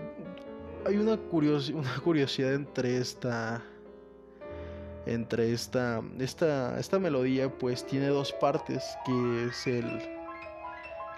hay 0.87 0.97
una, 0.97 1.19
una 1.33 2.01
curiosidad 2.03 2.55
entre 2.55 2.99
esta 2.99 3.63
entre 5.15 5.53
esta, 5.53 6.03
esta, 6.19 6.79
esta 6.79 6.99
melodía 6.99 7.49
pues 7.49 7.87
tiene 7.87 8.09
dos 8.09 8.33
partes 8.33 8.85
que 9.05 9.47
es 9.47 9.67
el 9.67 9.87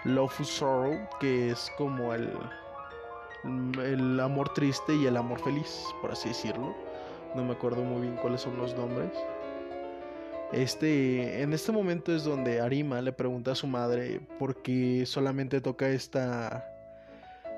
Love 0.05 0.43
Sorrow 0.43 0.97
que 1.19 1.51
es 1.51 1.71
como 1.77 2.13
el, 2.13 2.29
el 3.83 4.19
amor 4.19 4.53
triste 4.53 4.95
y 4.95 5.05
el 5.05 5.17
amor 5.17 5.39
feliz 5.39 5.83
por 6.01 6.11
así 6.11 6.29
decirlo. 6.29 6.75
No 7.35 7.43
me 7.43 7.53
acuerdo 7.53 7.83
muy 7.83 8.01
bien 8.01 8.15
cuáles 8.17 8.41
son 8.41 8.57
los 8.57 8.75
nombres. 8.75 9.11
Este 10.51 11.41
en 11.41 11.53
este 11.53 11.71
momento 11.71 12.13
es 12.13 12.25
donde 12.25 12.59
Arima 12.59 13.01
le 13.01 13.13
pregunta 13.13 13.51
a 13.51 13.55
su 13.55 13.67
madre 13.67 14.19
por 14.37 14.61
qué 14.61 15.05
solamente 15.05 15.61
toca 15.61 15.89
esta 15.89 16.67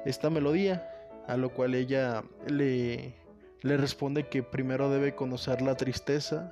esta 0.06 0.30
melodía 0.30 0.90
a 1.28 1.38
lo 1.38 1.50
cual 1.50 1.74
ella 1.76 2.24
le 2.48 3.14
le 3.64 3.78
responde 3.78 4.28
que 4.28 4.44
primero 4.44 4.90
debe 4.90 5.16
conocer 5.16 5.62
la 5.62 5.76
tristeza 5.76 6.52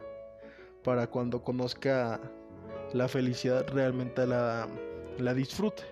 para 0.84 1.08
cuando 1.08 1.44
conozca 1.44 2.20
la 2.94 3.08
felicidad 3.08 3.68
realmente 3.68 4.26
la, 4.26 4.68
la 5.18 5.34
disfrute. 5.34 5.84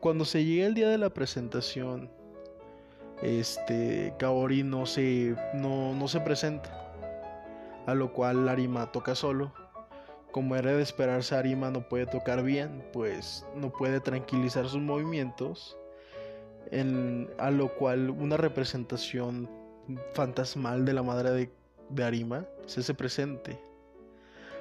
Cuando 0.00 0.24
se 0.24 0.44
llega 0.44 0.66
el 0.66 0.74
día 0.74 0.88
de 0.88 0.98
la 0.98 1.10
presentación, 1.10 2.10
este 3.22 4.14
Kaori 4.18 4.62
no 4.62 4.86
se, 4.86 5.34
no, 5.54 5.94
no 5.94 6.08
se 6.08 6.20
presenta, 6.20 6.92
a 7.86 7.94
lo 7.94 8.12
cual 8.12 8.48
Arima 8.48 8.92
toca 8.92 9.14
solo. 9.14 9.52
Como 10.30 10.56
era 10.56 10.72
de 10.72 10.82
esperarse, 10.82 11.34
Arima 11.34 11.70
no 11.70 11.88
puede 11.88 12.06
tocar 12.06 12.42
bien, 12.42 12.84
pues 12.92 13.44
no 13.56 13.70
puede 13.70 14.00
tranquilizar 14.00 14.68
sus 14.68 14.80
movimientos, 14.80 15.76
en, 16.70 17.28
a 17.38 17.50
lo 17.50 17.74
cual 17.74 18.10
una 18.10 18.36
representación 18.36 19.59
fantasmal 20.14 20.84
de 20.84 20.92
la 20.92 21.02
madre 21.02 21.50
de, 21.90 22.04
Arima 22.04 22.46
se 22.66 22.80
hace 22.80 22.94
presente. 22.94 23.58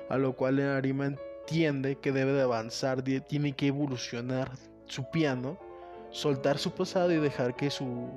A 0.09 0.17
lo 0.17 0.35
cual 0.35 0.59
Arima 0.59 1.05
entiende 1.05 1.97
que 1.97 2.11
debe 2.11 2.33
de 2.33 2.41
avanzar, 2.41 3.03
tiene 3.03 3.53
que 3.53 3.67
evolucionar 3.67 4.51
su 4.85 5.09
piano, 5.11 5.57
soltar 6.11 6.57
su 6.57 6.71
pasado 6.71 7.11
y 7.11 7.17
dejar 7.17 7.55
que 7.55 7.69
su 7.69 8.09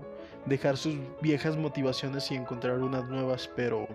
dejar 0.46 0.76
sus 0.76 0.96
viejas 1.20 1.56
motivaciones 1.56 2.30
y 2.30 2.34
encontrar 2.34 2.78
unas 2.80 3.08
nuevas, 3.08 3.48
pero 3.54 3.86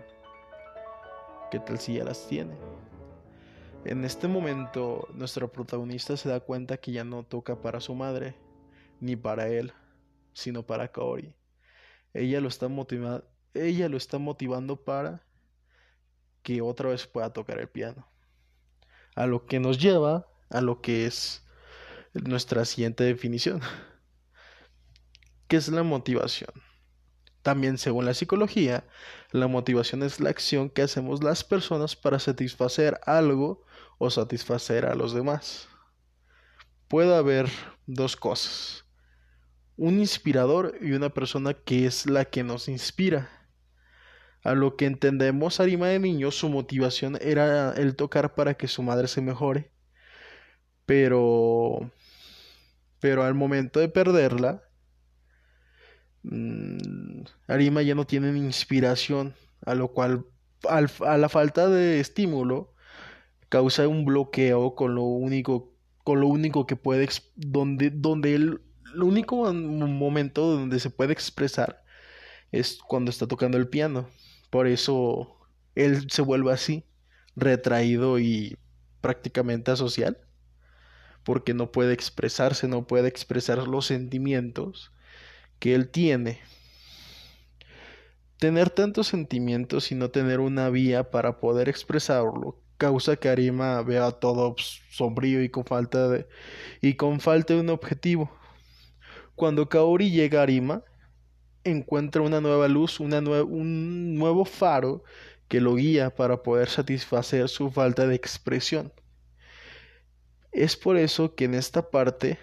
¿qué 1.51 1.59
tal 1.59 1.77
si 1.77 1.95
ya 1.95 2.05
las 2.05 2.25
tiene? 2.27 2.53
En 3.83 4.05
este 4.05 4.27
momento, 4.27 5.07
nuestro 5.13 5.51
protagonista 5.51 6.15
se 6.15 6.29
da 6.29 6.39
cuenta 6.39 6.77
que 6.77 6.91
ya 6.91 7.03
no 7.03 7.23
toca 7.23 7.61
para 7.61 7.81
su 7.81 7.95
madre, 7.95 8.35
ni 9.01 9.15
para 9.15 9.49
él, 9.49 9.73
sino 10.33 10.63
para 10.63 10.87
Kaori 10.87 11.36
ella 12.17 12.41
lo 12.41 12.47
está 12.47 12.67
motivando, 12.67 13.25
ella 13.53 13.89
lo 13.89 13.97
está 13.97 14.17
motivando 14.17 14.83
para 14.83 15.23
que 16.41 16.61
otra 16.61 16.89
vez 16.89 17.05
pueda 17.07 17.31
tocar 17.31 17.59
el 17.59 17.69
piano. 17.69 18.07
A 19.15 19.25
lo 19.27 19.45
que 19.45 19.59
nos 19.59 19.79
lleva 19.79 20.27
a 20.49 20.61
lo 20.61 20.81
que 20.81 21.05
es 21.05 21.45
nuestra 22.13 22.65
siguiente 22.65 23.03
definición, 23.03 23.61
que 25.47 25.57
es 25.57 25.67
la 25.69 25.83
motivación. 25.83 26.49
También 27.41 27.77
según 27.77 28.05
la 28.05 28.13
psicología, 28.13 28.85
la 29.31 29.47
motivación 29.47 30.03
es 30.03 30.19
la 30.19 30.29
acción 30.29 30.69
que 30.69 30.81
hacemos 30.81 31.23
las 31.23 31.43
personas 31.43 31.95
para 31.95 32.19
satisfacer 32.19 32.99
algo 33.05 33.63
o 33.99 34.09
satisfacer 34.09 34.85
a 34.85 34.95
los 34.95 35.13
demás. 35.13 35.69
Puede 36.87 37.15
haber 37.15 37.49
dos 37.85 38.15
cosas, 38.15 38.85
un 39.77 39.99
inspirador 39.99 40.75
y 40.81 40.91
una 40.91 41.09
persona 41.09 41.53
que 41.53 41.85
es 41.85 42.07
la 42.07 42.25
que 42.25 42.43
nos 42.43 42.67
inspira. 42.67 43.29
A 44.43 44.55
lo 44.55 44.75
que 44.75 44.85
entendemos 44.85 45.59
Arima 45.59 45.87
de 45.87 45.99
niño, 45.99 46.31
su 46.31 46.49
motivación 46.49 47.17
era 47.21 47.73
el 47.73 47.95
tocar 47.95 48.35
para 48.35 48.55
que 48.55 48.67
su 48.67 48.81
madre 48.81 49.07
se 49.07 49.21
mejore. 49.21 49.71
Pero 50.85 51.91
pero 52.99 53.23
al 53.23 53.35
momento 53.35 53.79
de 53.79 53.89
perderla, 53.89 54.63
mmm, 56.23 57.21
Arima 57.47 57.81
ya 57.83 57.93
no 57.93 58.07
tiene 58.07 58.35
inspiración, 58.37 59.35
a 59.65 59.75
lo 59.75 59.89
cual 59.89 60.25
al, 60.67 60.89
a 61.05 61.17
la 61.17 61.29
falta 61.29 61.69
de 61.69 61.99
estímulo 61.99 62.73
causa 63.49 63.87
un 63.87 64.05
bloqueo 64.05 64.75
con 64.75 64.95
lo 64.95 65.03
único 65.03 65.73
con 66.03 66.21
lo 66.21 66.27
único 66.27 66.65
que 66.65 66.75
puede 66.75 67.07
donde 67.35 67.91
donde 67.91 68.35
el, 68.35 68.61
el 68.97 69.03
único 69.03 69.53
momento 69.53 70.53
donde 70.53 70.79
se 70.79 70.89
puede 70.89 71.13
expresar 71.13 71.83
es 72.51 72.79
cuando 72.87 73.11
está 73.11 73.27
tocando 73.27 73.57
el 73.57 73.67
piano. 73.67 74.09
Por 74.49 74.65
eso 74.65 75.37
él 75.75 76.09
se 76.09 76.23
vuelve 76.23 76.51
así, 76.51 76.83
retraído 77.35 78.17
y 78.17 78.57
prácticamente 79.01 79.69
asocial 79.69 80.17
porque 81.23 81.53
no 81.53 81.71
puede 81.71 81.93
expresarse, 81.93 82.67
no 82.67 82.87
puede 82.87 83.07
expresar 83.07 83.67
los 83.67 83.85
sentimientos 83.85 84.91
que 85.59 85.75
él 85.75 85.89
tiene. 85.89 86.39
Tener 88.39 88.71
tantos 88.71 89.07
sentimientos 89.07 89.91
y 89.91 89.95
no 89.95 90.09
tener 90.09 90.39
una 90.39 90.69
vía 90.69 91.11
para 91.11 91.39
poder 91.39 91.69
expresarlo 91.69 92.59
causa 92.77 93.17
que 93.17 93.29
Arima 93.29 93.81
vea 93.81 94.11
todo 94.11 94.55
sombrío 94.89 95.43
y 95.43 95.49
con 95.49 95.65
falta 95.65 96.07
de 96.07 96.27
y 96.81 96.93
con 96.93 97.19
falta 97.19 97.53
de 97.53 97.59
un 97.59 97.69
objetivo. 97.69 98.31
Cuando 99.37 99.69
Kaori 99.69 100.09
llega 100.09 100.39
a 100.39 100.43
Arima, 100.43 100.83
encuentra 101.63 102.23
una 102.23 102.41
nueva 102.41 102.67
luz, 102.67 102.99
un 102.99 104.15
nuevo 104.15 104.45
faro 104.45 105.03
que 105.47 105.61
lo 105.61 105.75
guía 105.75 106.09
para 106.09 106.41
poder 106.41 106.69
satisfacer 106.69 107.47
su 107.47 107.69
falta 107.69 108.07
de 108.07 108.15
expresión. 108.15 108.91
Es 110.51 110.75
por 110.75 110.97
eso 110.97 111.35
que 111.35 111.45
en 111.45 111.53
esta 111.53 111.91
parte, 111.91 112.39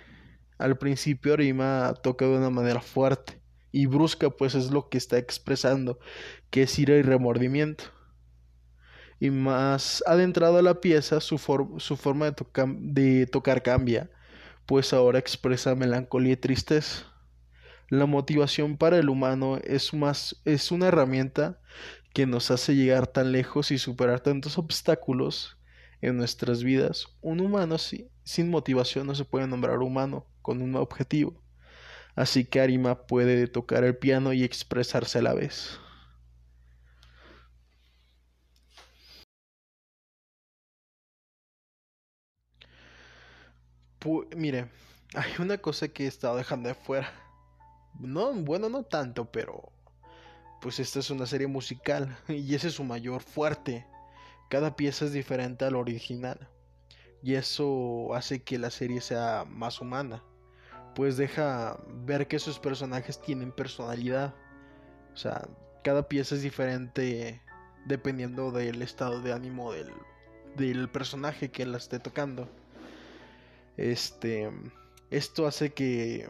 al 0.57 0.79
principio 0.79 1.33
Arima 1.33 1.95
toca 2.01 2.27
de 2.27 2.39
una 2.39 2.51
manera 2.51 2.81
fuerte 2.81 3.41
y 3.73 3.87
brusca, 3.87 4.31
pues 4.31 4.55
es 4.55 4.71
lo 4.71 4.89
que 4.89 4.99
está 4.99 5.19
expresando, 5.19 5.99
que 6.51 6.63
es 6.63 6.79
ira 6.79 6.95
y 6.95 7.03
remordimiento. 7.03 7.87
Y 9.19 9.31
más 9.31 10.05
adentrado 10.07 10.59
a 10.59 10.63
la 10.63 10.81
pieza, 10.81 11.21
su, 11.21 11.39
forma 11.39 12.31
de 12.31 13.27
tocar 13.27 13.65
cambia, 13.65 14.11
pues 14.67 14.93
ahora 14.93 15.19
expresa 15.19 15.75
melancolía 15.75 16.33
y 16.33 16.37
tristeza. 16.37 17.07
La 17.91 18.07
motivación 18.07 18.77
para 18.77 18.99
el 18.99 19.09
humano 19.09 19.59
es, 19.63 19.93
más, 19.93 20.41
es 20.45 20.73
una 20.73 20.89
herramienta 20.89 21.61
que 22.15 22.27
nos 22.27 22.51
hace 22.51 22.75
llegar 22.75 23.07
tan 23.07 23.33
lejos 23.33 23.71
y 23.71 23.79
superar 23.79 24.21
tantos 24.21 24.57
obstáculos 24.57 25.59
en 26.01 26.17
nuestras 26.17 26.63
vidas. 26.63 27.09
Un 27.21 27.41
humano 27.41 27.77
sin 27.79 28.51
motivación 28.51 29.07
no 29.07 29.15
se 29.15 29.25
puede 29.25 29.47
nombrar 29.47 29.79
humano 29.79 30.27
con 30.43 30.63
un 30.63 30.77
objetivo. 30.77 31.43
Así 32.15 32.45
que 32.45 32.61
Arima 32.61 33.07
puede 33.07 33.49
tocar 33.49 33.85
el 33.85 33.97
piano 33.97 34.33
y 34.33 34.45
expresarse 34.45 35.19
a 35.19 35.23
la 35.23 35.35
vez. 35.35 35.81
Mire, 44.37 44.69
hay 45.15 45.33
una 45.39 45.59
cosa 45.59 45.89
que 45.89 46.05
he 46.05 46.07
estado 46.07 46.37
dejando 46.37 46.69
de 46.69 46.75
fuera. 46.75 47.13
No, 47.99 48.33
bueno, 48.35 48.69
no 48.69 48.83
tanto, 48.83 49.31
pero 49.31 49.73
pues 50.61 50.81
esta 50.81 50.99
es 50.99 51.11
una 51.11 51.27
serie 51.27 51.47
musical 51.47 52.17
y 52.29 52.55
ese 52.55 52.69
es 52.69 52.75
su 52.75 52.85
mayor 52.85 53.23
fuerte. 53.23 53.87
Cada 54.49 54.77
pieza 54.77 55.05
es 55.05 55.13
diferente 55.13 55.65
al 55.65 55.77
original. 55.77 56.49
Y 57.23 57.35
eso 57.35 58.15
hace 58.15 58.43
que 58.43 58.59
la 58.59 58.71
serie 58.71 59.01
sea 59.01 59.45
más 59.49 59.81
humana. 59.81 60.23
Pues 60.95 61.17
deja 61.17 61.79
ver 62.05 62.29
que 62.29 62.39
sus 62.39 62.59
personajes 62.59 63.21
tienen 63.21 63.51
personalidad. 63.51 64.35
O 65.13 65.17
sea, 65.17 65.49
cada 65.83 66.09
pieza 66.09 66.35
es 66.35 66.43
diferente 66.43 67.41
dependiendo 67.87 68.51
del 68.51 68.83
estado 68.83 69.21
de 69.21 69.33
ánimo 69.33 69.73
del, 69.73 69.91
del 70.57 70.89
personaje 70.89 71.51
que 71.51 71.67
la 71.67 71.79
esté 71.79 71.99
tocando. 71.99 72.49
Este, 73.77 74.51
esto 75.11 75.47
hace 75.47 75.73
que, 75.73 76.29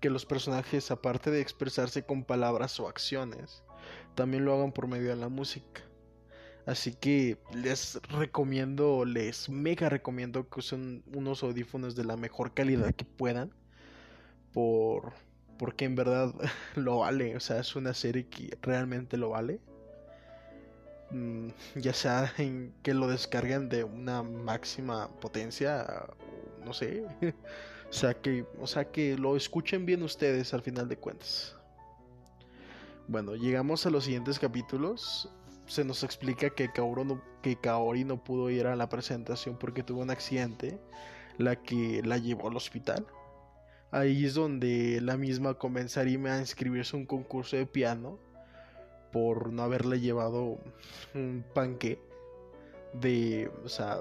que 0.00 0.10
los 0.10 0.26
personajes, 0.26 0.90
aparte 0.90 1.30
de 1.30 1.40
expresarse 1.40 2.04
con 2.04 2.24
palabras 2.24 2.78
o 2.80 2.88
acciones, 2.88 3.62
también 4.14 4.44
lo 4.44 4.54
hagan 4.54 4.72
por 4.72 4.88
medio 4.88 5.10
de 5.10 5.16
la 5.16 5.28
música. 5.28 5.82
Así 6.66 6.92
que 6.92 7.38
les 7.54 8.00
recomiendo, 8.10 9.04
les 9.04 9.48
mega 9.48 9.88
recomiendo 9.88 10.48
que 10.48 10.60
usen 10.60 11.02
unos 11.14 11.42
audífonos 11.42 11.96
de 11.96 12.04
la 12.04 12.16
mejor 12.16 12.54
calidad 12.54 12.94
que 12.94 13.04
puedan. 13.04 13.52
Por, 14.52 15.12
porque 15.58 15.84
en 15.84 15.94
verdad 15.94 16.34
lo 16.76 16.98
vale. 16.98 17.36
O 17.36 17.40
sea, 17.40 17.60
es 17.60 17.76
una 17.76 17.94
serie 17.94 18.26
que 18.26 18.56
realmente 18.62 19.16
lo 19.16 19.30
vale. 19.30 19.60
Mm, 21.10 21.48
ya 21.76 21.92
sea 21.92 22.32
en 22.38 22.72
que 22.82 22.94
lo 22.94 23.08
descarguen 23.08 23.68
de 23.68 23.84
una 23.84 24.22
máxima 24.22 25.08
potencia. 25.20 26.06
No 26.64 26.72
sé. 26.72 27.04
o 27.90 27.92
sea 27.92 28.14
que. 28.14 28.44
O 28.60 28.66
sea 28.66 28.90
que 28.90 29.16
lo 29.16 29.36
escuchen 29.36 29.86
bien 29.86 30.02
ustedes 30.02 30.54
al 30.54 30.62
final 30.62 30.88
de 30.88 30.96
cuentas. 30.96 31.56
Bueno, 33.08 33.34
llegamos 33.34 33.86
a 33.86 33.90
los 33.90 34.04
siguientes 34.04 34.38
capítulos 34.38 35.28
se 35.70 35.84
nos 35.84 36.02
explica 36.02 36.50
que, 36.50 36.68
no, 36.76 37.22
que 37.42 37.54
Kaori 37.54 38.04
no 38.04 38.22
pudo 38.24 38.50
ir 38.50 38.66
a 38.66 38.74
la 38.74 38.88
presentación 38.88 39.56
porque 39.56 39.84
tuvo 39.84 40.02
un 40.02 40.10
accidente, 40.10 40.80
la 41.38 41.54
que 41.54 42.02
la 42.04 42.18
llevó 42.18 42.48
al 42.48 42.56
hospital. 42.56 43.06
Ahí 43.92 44.24
es 44.24 44.34
donde 44.34 45.00
la 45.00 45.16
misma 45.16 45.54
comenzaría 45.54 46.34
a 46.34 46.40
inscribirse 46.40 46.96
a 46.96 46.98
un 46.98 47.06
concurso 47.06 47.56
de 47.56 47.66
piano 47.66 48.18
por 49.12 49.52
no 49.52 49.62
haberle 49.62 50.00
llevado 50.00 50.58
un 51.14 51.44
panque 51.54 52.00
de, 52.92 53.48
o 53.64 53.68
sea, 53.68 54.00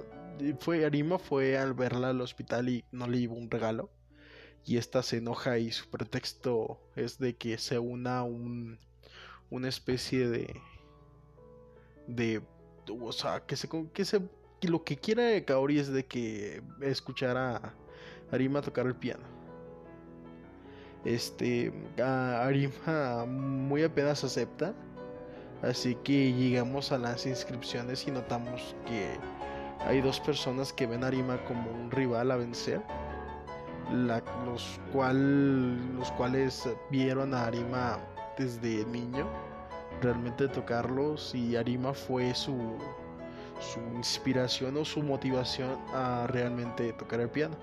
fue 0.59 0.85
Arima 0.85 1.19
fue 1.19 1.57
al 1.57 1.73
verla 1.73 2.09
al 2.09 2.21
hospital 2.21 2.69
y 2.69 2.85
no 2.91 3.07
le 3.07 3.19
llevó 3.19 3.35
un 3.35 3.49
regalo 3.49 3.89
y 4.65 4.77
esta 4.77 5.03
se 5.03 5.17
enoja 5.17 5.57
y 5.57 5.71
su 5.71 5.89
pretexto 5.89 6.79
es 6.95 7.17
de 7.19 7.35
que 7.35 7.57
se 7.57 7.79
una 7.79 8.23
un 8.23 8.79
una 9.49 9.67
especie 9.67 10.27
de 10.27 10.61
de, 12.09 12.41
o 12.87 13.11
sea, 13.11 13.41
que 13.45 13.55
se, 13.55 13.69
que 13.93 14.05
se, 14.05 14.21
lo 14.63 14.83
que 14.83 14.97
quiera 14.97 15.43
Kaori 15.45 15.79
es 15.79 15.89
de 15.89 16.05
que 16.05 16.61
escuchara 16.81 17.57
a 17.57 17.73
Arima 18.31 18.61
tocar 18.61 18.87
el 18.87 18.95
piano. 18.95 19.23
Este, 21.05 21.71
Arima 21.97 23.25
muy 23.25 23.83
apenas 23.83 24.23
acepta, 24.23 24.73
así 25.61 25.95
que 26.03 26.33
llegamos 26.33 26.91
a 26.91 26.97
las 26.97 27.25
inscripciones 27.25 28.05
y 28.07 28.11
notamos 28.11 28.75
que 28.85 29.17
hay 29.85 30.01
dos 30.01 30.19
personas 30.19 30.73
que 30.73 30.87
ven 30.87 31.03
a 31.03 31.07
Arima 31.07 31.43
como 31.45 31.71
un 31.71 31.91
rival 31.91 32.31
a 32.31 32.35
vencer. 32.35 32.81
los, 33.91 34.79
cual, 34.93 35.95
los 35.97 36.11
cuales 36.11 36.69
vieron 36.91 37.33
a 37.33 37.45
Arima 37.45 37.97
desde 38.37 38.85
niño 38.85 39.27
realmente 40.01 40.47
tocarlos 40.47 41.33
y 41.35 41.55
Arima 41.55 41.93
fue 41.93 42.33
su, 42.33 42.77
inspiración 43.95 44.77
o 44.77 44.85
su 44.85 45.03
motivación 45.03 45.77
a 45.93 46.25
realmente 46.27 46.93
tocar 46.93 47.19
el 47.19 47.29
piano. 47.29 47.55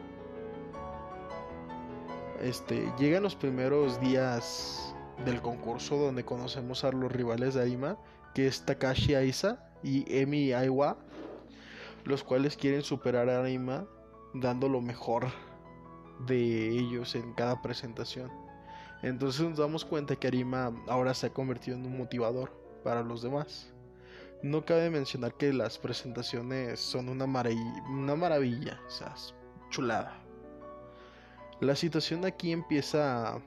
Este, 2.42 2.92
llegan 2.98 3.22
los 3.22 3.34
primeros 3.34 3.98
días 4.00 4.94
del 5.24 5.40
concurso 5.40 5.96
donde 5.96 6.24
conocemos 6.24 6.84
a 6.84 6.92
los 6.92 7.10
rivales 7.10 7.54
de 7.54 7.62
Arima, 7.62 7.96
que 8.34 8.46
es 8.46 8.62
Takashi 8.62 9.14
Aisa 9.14 9.70
y 9.82 10.04
Emi 10.14 10.52
Aiwa, 10.52 10.98
los 12.06 12.22
cuales 12.22 12.56
quieren 12.56 12.82
superar 12.82 13.28
a 13.28 13.40
Arima 13.40 13.86
dando 14.32 14.68
lo 14.68 14.80
mejor 14.80 15.26
de 16.26 16.68
ellos 16.68 17.14
en 17.14 17.32
cada 17.34 17.60
presentación. 17.60 18.30
Entonces 19.02 19.42
nos 19.42 19.58
damos 19.58 19.84
cuenta 19.84 20.16
que 20.16 20.28
Arima 20.28 20.72
ahora 20.88 21.14
se 21.14 21.26
ha 21.26 21.32
convertido 21.32 21.76
en 21.76 21.84
un 21.84 21.98
motivador 21.98 22.52
para 22.84 23.02
los 23.02 23.22
demás. 23.22 23.72
No 24.42 24.64
cabe 24.64 24.88
mencionar 24.88 25.34
que 25.34 25.52
las 25.52 25.78
presentaciones 25.78 26.78
son 26.78 27.08
una, 27.08 27.24
una 27.24 28.16
maravilla, 28.16 28.80
o 28.86 28.90
sea, 28.90 29.14
chulada. 29.70 30.16
La 31.60 31.74
situación 31.74 32.24
aquí 32.24 32.52
empieza 32.52 33.34
a, 33.34 33.42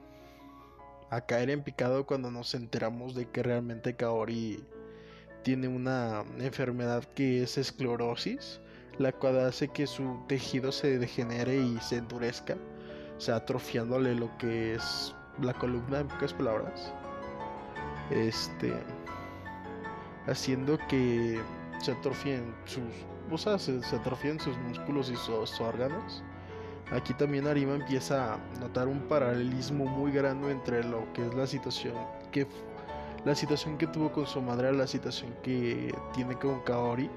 a, 1.10 1.20
caer 1.22 1.50
en 1.50 1.62
picado 1.62 2.04
cuando 2.06 2.30
nos 2.30 2.54
enteramos 2.54 3.14
de 3.14 3.28
que 3.30 3.42
realmente 3.42 3.96
Kaori 3.96 4.62
tiene 5.42 5.68
una 5.68 6.24
enfermedad 6.38 7.04
que 7.14 7.42
es 7.42 7.58
esclerosis, 7.58 8.60
la 8.98 9.12
cual 9.12 9.40
hace 9.40 9.68
que 9.68 9.86
su 9.86 10.20
tejido 10.28 10.72
se 10.72 10.98
degenere 10.98 11.56
y 11.56 11.78
se 11.80 11.96
endurezca, 11.96 12.56
o 13.16 13.20
sea, 13.20 13.36
atrofiándole 13.36 14.14
lo 14.14 14.36
que 14.38 14.74
es 14.74 15.14
la 15.40 15.54
columna 15.54 16.00
en 16.00 16.08
pocas 16.08 16.32
palabras. 16.34 16.92
Este 18.10 18.74
haciendo 20.26 20.78
que 20.88 21.40
se 21.78 21.92
atrofien 21.92 22.54
sus, 22.64 22.82
o 23.30 23.38
sea, 23.38 23.58
se, 23.58 23.80
atrofien 23.94 24.38
sus 24.38 24.56
músculos 24.58 25.10
y 25.10 25.16
sus, 25.16 25.60
órganos. 25.60 26.22
Aquí 26.92 27.14
también 27.14 27.46
Arima 27.46 27.74
empieza 27.74 28.34
a 28.34 28.38
notar 28.58 28.88
un 28.88 29.00
paralelismo 29.02 29.86
muy 29.86 30.10
grande 30.10 30.50
entre 30.50 30.82
lo 30.82 31.10
que 31.12 31.24
es 31.24 31.34
la 31.34 31.46
situación 31.46 31.94
que 32.32 32.46
la 33.24 33.34
situación 33.34 33.78
que 33.78 33.86
tuvo 33.86 34.12
con 34.12 34.26
su 34.26 34.40
madre 34.40 34.72
la 34.72 34.86
situación 34.86 35.34
que 35.42 35.94
tiene 36.14 36.36
con 36.36 36.60
Kaori 36.60 37.10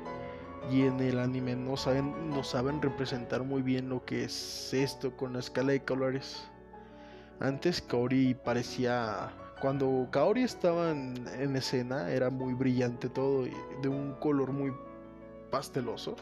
y 0.72 0.84
en 0.84 1.00
el 1.00 1.20
anime 1.20 1.56
no 1.56 1.78
saben 1.78 2.30
no 2.30 2.44
saben 2.44 2.82
representar 2.82 3.44
muy 3.44 3.62
bien 3.62 3.90
lo 3.90 4.04
que 4.06 4.26
es 4.26 4.74
esto 4.74 5.16
con 5.16 5.34
la 5.34 5.40
escala 5.40 5.72
de 5.74 5.84
colores. 5.84 6.50
Antes 7.40 7.82
Kaori 7.82 8.36
parecía 8.36 9.34
cuando 9.64 10.10
Kaori 10.12 10.44
estaba 10.44 10.92
en, 10.92 11.56
escena 11.56 12.12
era 12.12 12.30
muy 12.30 12.54
brillante 12.54 13.08
todo, 13.08 13.46
de 13.82 13.88
un 13.88 14.14
color 14.16 14.52
muy 14.52 14.74
pasteloso. 15.52 16.18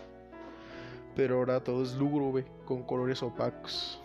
Pero 1.15 1.37
ahora 1.37 1.59
todo 1.59 1.81
es 1.81 1.95
lúgubre, 1.95 2.45
con 2.65 2.83
colores 2.83 3.23
opacos, 3.23 3.99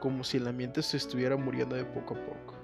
como 0.00 0.24
si 0.24 0.38
el 0.38 0.48
ambiente 0.48 0.82
se 0.82 0.96
estuviera 0.96 1.36
muriendo 1.36 1.76
de 1.76 1.84
poco 1.84 2.14
a 2.14 2.18
poco. 2.18 2.61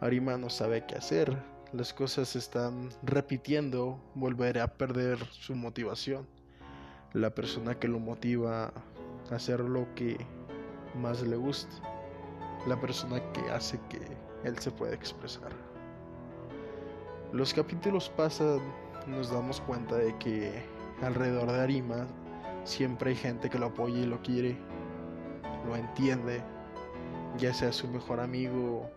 Arima 0.00 0.36
no 0.36 0.50
sabe 0.50 0.84
qué 0.86 0.96
hacer, 0.96 1.36
las 1.72 1.92
cosas 1.92 2.28
se 2.28 2.38
están 2.38 2.90
repitiendo, 3.02 4.00
volverá 4.14 4.64
a 4.64 4.68
perder 4.68 5.18
su 5.26 5.54
motivación. 5.54 6.26
La 7.12 7.30
persona 7.30 7.78
que 7.78 7.88
lo 7.88 7.98
motiva 7.98 8.72
a 9.30 9.34
hacer 9.34 9.60
lo 9.60 9.92
que 9.94 10.16
más 10.94 11.22
le 11.22 11.36
gusta, 11.36 11.74
la 12.66 12.80
persona 12.80 13.20
que 13.32 13.50
hace 13.50 13.80
que 13.88 14.00
él 14.44 14.58
se 14.58 14.70
puede 14.70 14.94
expresar. 14.94 15.50
Los 17.32 17.52
capítulos 17.52 18.08
pasan, 18.10 18.60
nos 19.06 19.30
damos 19.30 19.60
cuenta 19.60 19.96
de 19.96 20.16
que 20.18 20.62
alrededor 21.02 21.50
de 21.50 21.60
Arima 21.60 22.06
siempre 22.64 23.10
hay 23.10 23.16
gente 23.16 23.50
que 23.50 23.58
lo 23.58 23.66
apoya 23.66 23.98
y 23.98 24.06
lo 24.06 24.22
quiere, 24.22 24.56
lo 25.66 25.74
entiende, 25.74 26.42
ya 27.38 27.52
sea 27.52 27.72
su 27.72 27.88
mejor 27.88 28.20
amigo. 28.20 28.90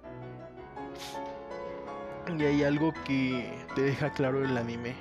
Y 2.37 2.43
hay 2.43 2.63
algo 2.63 2.93
que 3.05 3.51
te 3.75 3.81
deja 3.81 4.11
claro 4.11 4.43
el 4.43 4.57
anime. 4.57 4.95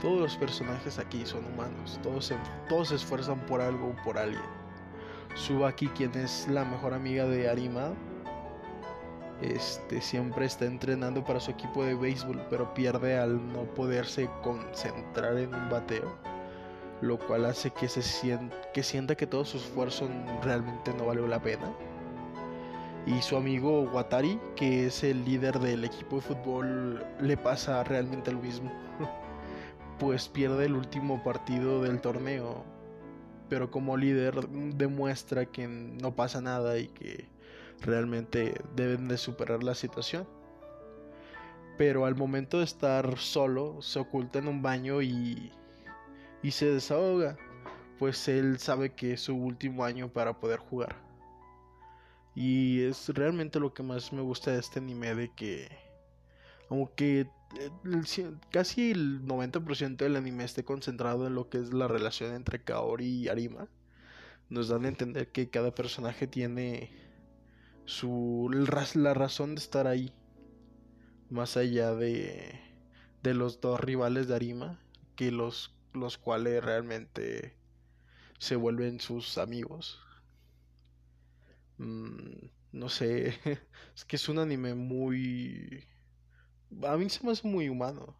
Todos 0.00 0.20
los 0.20 0.36
personajes 0.36 0.98
aquí 0.98 1.24
son 1.24 1.44
humanos, 1.46 1.98
todos 2.02 2.26
se, 2.26 2.36
todos 2.68 2.88
se 2.88 2.96
esfuerzan 2.96 3.40
por 3.46 3.60
algo 3.60 3.88
o 3.88 4.04
por 4.04 4.18
alguien. 4.18 4.42
Subaki, 5.34 5.88
quien 5.88 6.14
es 6.14 6.46
la 6.48 6.64
mejor 6.64 6.94
amiga 6.94 7.26
de 7.26 7.48
Arima, 7.48 7.92
este, 9.40 10.00
siempre 10.00 10.46
está 10.46 10.64
entrenando 10.64 11.24
para 11.24 11.40
su 11.40 11.50
equipo 11.50 11.84
de 11.84 11.94
béisbol, 11.94 12.46
pero 12.48 12.72
pierde 12.72 13.18
al 13.18 13.36
no 13.52 13.64
poderse 13.74 14.30
concentrar 14.42 15.36
en 15.38 15.54
un 15.54 15.68
bateo, 15.68 16.16
lo 17.00 17.18
cual 17.18 17.44
hace 17.46 17.70
que, 17.70 17.88
se 17.88 18.02
sienta, 18.02 18.56
que 18.72 18.82
sienta 18.82 19.16
que 19.16 19.26
todo 19.26 19.44
su 19.44 19.56
esfuerzo 19.56 20.08
realmente 20.42 20.94
no 20.94 21.06
valió 21.06 21.26
la 21.26 21.42
pena. 21.42 21.72
Y 23.06 23.20
su 23.20 23.36
amigo 23.36 23.82
Watari, 23.82 24.40
que 24.56 24.86
es 24.86 25.04
el 25.04 25.24
líder 25.26 25.58
del 25.58 25.84
equipo 25.84 26.16
de 26.16 26.22
fútbol, 26.22 27.04
le 27.20 27.36
pasa 27.36 27.84
realmente 27.84 28.32
lo 28.32 28.40
mismo. 28.40 28.72
pues 29.98 30.28
pierde 30.28 30.66
el 30.66 30.74
último 30.74 31.22
partido 31.22 31.82
del 31.82 32.00
torneo, 32.00 32.64
pero 33.50 33.70
como 33.70 33.96
líder 33.96 34.48
demuestra 34.48 35.44
que 35.46 35.68
no 35.68 36.16
pasa 36.16 36.40
nada 36.40 36.78
y 36.78 36.88
que 36.88 37.28
realmente 37.82 38.54
deben 38.74 39.06
de 39.06 39.18
superar 39.18 39.62
la 39.62 39.74
situación. 39.74 40.26
Pero 41.76 42.06
al 42.06 42.14
momento 42.14 42.58
de 42.58 42.64
estar 42.64 43.18
solo, 43.18 43.82
se 43.82 43.98
oculta 43.98 44.38
en 44.38 44.48
un 44.48 44.62
baño 44.62 45.02
y, 45.02 45.52
y 46.42 46.50
se 46.52 46.70
desahoga, 46.70 47.36
pues 47.98 48.28
él 48.28 48.58
sabe 48.58 48.94
que 48.94 49.12
es 49.12 49.22
su 49.22 49.36
último 49.36 49.84
año 49.84 50.08
para 50.08 50.34
poder 50.40 50.60
jugar. 50.60 50.96
Y 52.34 52.82
es 52.82 53.08
realmente 53.10 53.60
lo 53.60 53.74
que 53.74 53.82
más 53.82 54.12
me 54.12 54.22
gusta 54.22 54.52
de 54.52 54.60
este 54.60 54.80
anime, 54.80 55.14
de 55.14 55.32
que 55.34 55.68
aunque 56.68 57.28
casi 58.50 58.90
el 58.90 59.22
90% 59.24 59.96
del 59.96 60.16
anime 60.16 60.44
esté 60.44 60.64
concentrado 60.64 61.26
en 61.26 61.34
lo 61.34 61.48
que 61.48 61.58
es 61.58 61.72
la 61.72 61.86
relación 61.86 62.34
entre 62.34 62.64
Kaori 62.64 63.06
y 63.06 63.28
Arima, 63.28 63.68
nos 64.48 64.68
dan 64.68 64.84
a 64.84 64.88
entender 64.88 65.30
que 65.30 65.50
cada 65.50 65.74
personaje 65.74 66.26
tiene 66.26 66.90
su 67.84 68.50
la 68.94 69.14
razón 69.14 69.54
de 69.54 69.60
estar 69.60 69.86
ahí. 69.86 70.12
Más 71.30 71.56
allá 71.56 71.94
de 71.94 72.60
de 73.24 73.32
los 73.32 73.62
dos 73.62 73.80
rivales 73.80 74.28
de 74.28 74.34
Arima 74.34 74.78
que 75.16 75.32
los 75.32 75.74
los 75.94 76.18
cuales 76.18 76.62
realmente 76.62 77.56
se 78.38 78.54
vuelven 78.56 79.00
sus 79.00 79.38
amigos 79.38 80.03
mm, 81.78 82.46
no 82.72 82.88
sé 82.88 83.38
es 83.94 84.04
que 84.04 84.16
es 84.16 84.28
un 84.28 84.38
anime 84.38 84.74
muy 84.74 85.84
a 86.82 86.96
mí 86.96 87.08
se 87.08 87.24
me 87.24 87.32
hace 87.32 87.46
muy 87.46 87.68
humano 87.68 88.16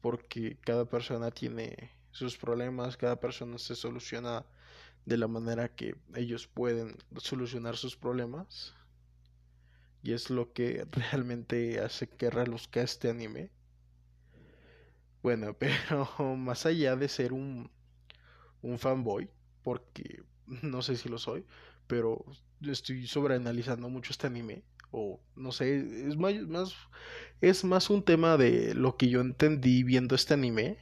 porque 0.00 0.58
cada 0.60 0.86
persona 0.86 1.30
tiene 1.30 1.90
sus 2.10 2.36
problemas 2.36 2.96
cada 2.96 3.18
persona 3.20 3.58
se 3.58 3.74
soluciona 3.74 4.46
de 5.06 5.16
la 5.16 5.28
manera 5.28 5.74
que 5.74 5.96
ellos 6.14 6.46
pueden 6.46 6.96
solucionar 7.16 7.76
sus 7.76 7.96
problemas 7.96 8.74
y 10.02 10.12
es 10.12 10.30
lo 10.30 10.52
que 10.52 10.86
realmente 11.10 11.80
hace 11.80 12.08
que 12.08 12.30
reluzca 12.30 12.82
este 12.82 13.10
anime. 13.10 13.50
Bueno, 15.22 15.54
pero 15.58 16.36
más 16.36 16.66
allá 16.66 16.96
de 16.96 17.08
ser 17.08 17.32
un, 17.32 17.70
un 18.62 18.78
fanboy, 18.78 19.30
porque 19.62 20.22
no 20.46 20.82
sé 20.82 20.96
si 20.96 21.08
lo 21.08 21.18
soy, 21.18 21.46
pero 21.86 22.24
estoy 22.62 23.06
sobreanalizando 23.06 23.88
mucho 23.88 24.12
este 24.12 24.26
anime. 24.26 24.62
O 24.92 25.20
no 25.36 25.52
sé, 25.52 26.08
es 26.08 26.16
más, 26.16 26.74
es 27.40 27.64
más 27.64 27.90
un 27.90 28.02
tema 28.02 28.36
de 28.36 28.74
lo 28.74 28.96
que 28.96 29.08
yo 29.08 29.20
entendí 29.20 29.84
viendo 29.84 30.14
este 30.14 30.34
anime 30.34 30.78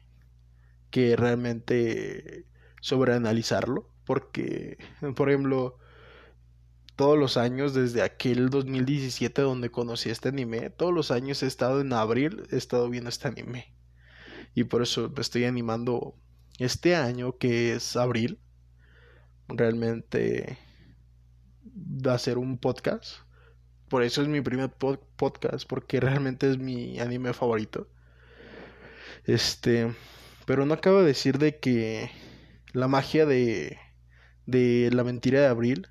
que 0.91 1.17
realmente 1.17 2.47
sobreanalizarlo. 2.81 3.91
Porque, 4.05 4.79
por 5.17 5.29
ejemplo, 5.29 5.79
todos 6.97 7.19
los 7.19 7.37
años, 7.37 7.75
desde 7.75 8.03
aquel 8.03 8.51
2017 8.51 9.43
donde 9.43 9.71
conocí 9.71 10.11
este 10.11 10.31
anime, 10.31 10.71
todos 10.71 10.93
los 10.93 11.11
años 11.11 11.43
he 11.43 11.47
estado 11.47 11.81
en 11.81 11.93
abril, 11.93 12.43
he 12.51 12.57
estado 12.57 12.89
viendo 12.89 13.11
este 13.11 13.29
anime. 13.29 13.73
Y 14.55 14.65
por 14.65 14.83
eso 14.83 15.13
estoy 15.19 15.45
animando 15.45 16.17
este 16.59 16.97
año, 16.97 17.37
que 17.39 17.75
es 17.75 17.97
abril, 17.97 18.41
realmente 19.47 20.59
hacer 22.09 22.39
un 22.39 22.59
podcast. 22.59 23.17
Por 23.89 24.03
eso 24.03 24.23
es 24.23 24.29
mi 24.29 24.41
primer 24.41 24.71
podcast, 24.71 25.67
porque 25.69 26.01
realmente 26.01 26.51
es 26.51 26.59
mi 26.59 26.99
anime 27.01 27.33
favorito. 27.33 27.89
Este, 29.25 29.95
pero 30.47 30.67
no 30.67 30.75
acabo 30.75 31.01
de 31.01 31.07
decir 31.07 31.39
de 31.39 31.59
que 31.59 32.11
la 32.73 32.89
magia 32.89 33.27
de, 33.27 33.79
de 34.47 34.91
la 34.93 35.05
mentira 35.05 35.41
de 35.41 35.47
abril 35.47 35.89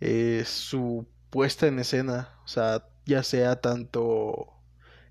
eh, 0.00 0.44
su 0.46 1.06
puesta 1.30 1.66
en 1.66 1.78
escena, 1.78 2.38
o 2.44 2.48
sea, 2.48 2.88
ya 3.06 3.22
sea 3.22 3.60
tanto 3.60 4.52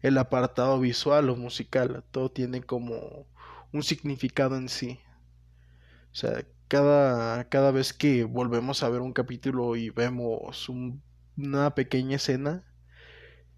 el 0.02 0.18
apartado 0.18 0.80
visual 0.80 1.30
o 1.30 1.36
musical, 1.36 2.04
todo 2.12 2.30
tiene 2.32 2.62
como 2.62 3.28
un 3.74 3.84
significado 3.84 4.58
en 4.58 4.70
sí. 4.70 5.00
O 6.12 6.16
sea, 6.16 6.46
cada, 6.68 7.48
cada 7.50 7.72
vez 7.72 7.94
que 7.94 8.24
volvemos 8.24 8.84
a 8.84 8.90
ver 8.90 9.02
un 9.02 9.14
capítulo 9.14 9.76
y 9.76 9.90
vemos 9.90 10.70
una 10.70 11.76
pequeña 11.76 12.18
escena 12.18 12.64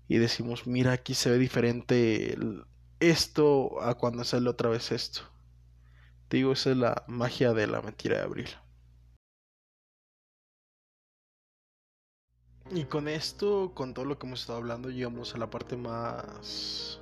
y 0.07 0.17
decimos, 0.17 0.67
mira, 0.67 0.93
aquí 0.93 1.13
se 1.13 1.29
ve 1.29 1.37
diferente 1.37 2.37
esto 2.99 3.81
a 3.81 3.95
cuando 3.95 4.23
sale 4.23 4.49
otra 4.49 4.69
vez 4.69 4.91
esto. 4.91 5.21
digo, 6.29 6.53
esa 6.53 6.71
es 6.71 6.77
la 6.77 7.03
magia 7.07 7.53
de 7.53 7.67
la 7.67 7.81
mentira 7.81 8.17
de 8.17 8.23
abril. 8.23 8.49
Y 12.71 12.83
con 12.85 13.07
esto, 13.07 13.71
con 13.73 13.93
todo 13.93 14.05
lo 14.05 14.19
que 14.19 14.27
hemos 14.27 14.41
estado 14.41 14.59
hablando, 14.59 14.89
llegamos 14.89 15.33
a 15.35 15.37
la 15.37 15.49
parte 15.49 15.77
más 15.77 16.99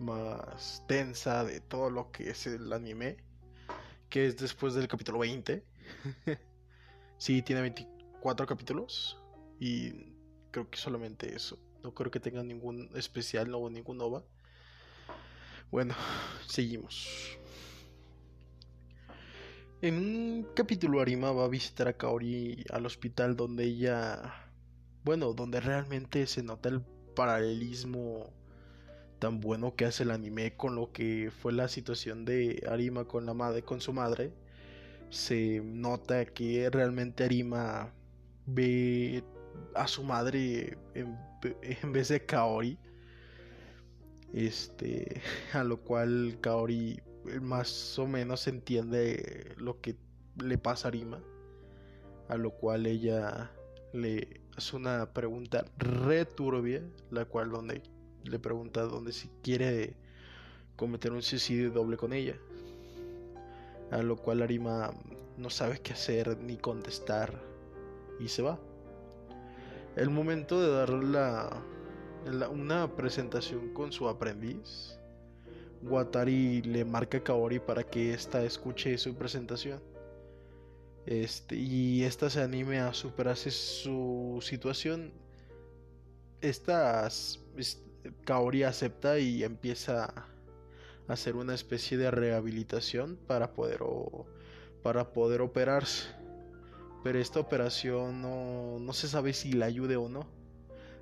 más 0.00 0.82
tensa 0.86 1.44
de 1.44 1.60
todo 1.60 1.90
lo 1.90 2.10
que 2.10 2.30
es 2.30 2.46
el 2.46 2.72
anime, 2.72 3.18
que 4.10 4.26
es 4.26 4.36
después 4.36 4.74
del 4.74 4.88
capítulo 4.88 5.20
20. 5.20 5.64
sí, 7.16 7.42
tiene 7.42 7.62
24 7.62 8.46
capítulos 8.46 9.16
y 9.58 9.92
creo 10.50 10.68
que 10.68 10.76
solamente 10.76 11.34
eso. 11.34 11.58
No 11.82 11.94
creo 11.94 12.10
que 12.10 12.20
tenga 12.20 12.42
ningún 12.42 12.90
especial 12.94 13.54
o 13.54 13.70
ningún 13.70 13.98
nova. 13.98 14.24
Bueno, 15.70 15.94
seguimos. 16.46 17.38
En 19.80 19.96
un 19.96 20.46
capítulo 20.54 21.00
Arima 21.00 21.32
va 21.32 21.44
a 21.44 21.48
visitar 21.48 21.88
a 21.88 21.94
Kaori 21.94 22.64
al 22.70 22.84
hospital 22.84 23.34
donde 23.36 23.64
ella, 23.64 24.50
bueno, 25.04 25.32
donde 25.32 25.60
realmente 25.60 26.26
se 26.26 26.42
nota 26.42 26.68
el 26.68 26.82
paralelismo 27.14 28.30
tan 29.20 29.40
bueno 29.40 29.76
que 29.76 29.84
hace 29.84 30.02
el 30.02 30.10
anime 30.10 30.56
con 30.56 30.74
lo 30.74 30.92
que 30.92 31.30
fue 31.30 31.52
la 31.52 31.68
situación 31.68 32.24
de 32.24 32.66
Arima 32.68 33.04
con 33.04 33.26
la 33.26 33.34
madre, 33.34 33.62
con 33.62 33.80
su 33.80 33.92
madre. 33.92 34.32
Se 35.10 35.60
nota 35.60 36.24
que 36.24 36.68
realmente 36.70 37.24
Arima 37.24 37.92
ve 38.46 39.22
a 39.74 39.86
su 39.86 40.02
madre 40.02 40.78
en, 40.94 41.16
vez 41.92 42.08
de 42.08 42.24
Kaori. 42.24 42.78
Este, 44.32 45.20
a 45.52 45.64
lo 45.64 45.80
cual 45.82 46.38
Kaori 46.40 47.00
más 47.42 47.98
o 47.98 48.06
menos 48.06 48.48
entiende 48.48 49.54
lo 49.58 49.80
que 49.80 49.96
le 50.42 50.56
pasa 50.56 50.88
a 50.88 50.90
Arima. 50.90 51.22
A 52.28 52.36
lo 52.36 52.52
cual 52.52 52.86
ella 52.86 53.50
le 53.92 54.40
hace 54.56 54.76
una 54.76 55.12
pregunta 55.12 55.66
returbia, 55.76 56.82
la 57.10 57.26
cual 57.26 57.50
donde 57.50 57.82
le 58.24 58.38
pregunta 58.38 58.82
dónde 58.82 59.12
si 59.12 59.28
quiere 59.42 59.94
cometer 60.76 61.12
un 61.12 61.22
suicidio 61.22 61.70
doble 61.70 61.96
con 61.96 62.12
ella. 62.12 62.36
A 63.90 64.02
lo 64.02 64.16
cual 64.16 64.42
Arima 64.42 64.92
no 65.36 65.50
sabe 65.50 65.80
qué 65.80 65.92
hacer 65.92 66.38
ni 66.38 66.56
contestar 66.56 67.40
y 68.18 68.28
se 68.28 68.42
va. 68.42 68.58
El 69.96 70.10
momento 70.10 70.60
de 70.60 70.70
dar 70.70 70.90
la, 70.90 71.62
una 72.50 72.94
presentación 72.94 73.74
con 73.74 73.92
su 73.92 74.08
aprendiz, 74.08 74.96
Watari 75.82 76.62
le 76.62 76.84
marca 76.84 77.18
a 77.18 77.24
Kaori 77.24 77.58
para 77.58 77.82
que 77.82 78.14
ésta 78.14 78.44
escuche 78.44 78.96
su 78.98 79.14
presentación. 79.14 79.82
Este, 81.06 81.56
y 81.56 82.04
ésta 82.04 82.30
se 82.30 82.42
anime 82.42 82.78
a 82.80 82.94
superarse 82.94 83.50
su 83.50 84.38
situación. 84.42 85.12
Esta 86.40 87.08
Kaori 88.24 88.62
acepta 88.62 89.18
y 89.18 89.44
empieza 89.44 90.04
a 90.04 90.26
hacer 91.12 91.36
una 91.36 91.54
especie 91.54 91.98
de 91.98 92.10
rehabilitación 92.10 93.18
para 93.26 93.52
poder, 93.52 93.80
para 94.82 95.12
poder 95.12 95.40
operarse. 95.40 96.08
Pero 97.02 97.18
esta 97.18 97.40
operación 97.40 98.20
no, 98.20 98.78
no 98.78 98.92
se 98.92 99.08
sabe 99.08 99.32
si 99.32 99.52
le 99.52 99.64
ayude 99.64 99.96
o 99.96 100.08
no. 100.08 100.26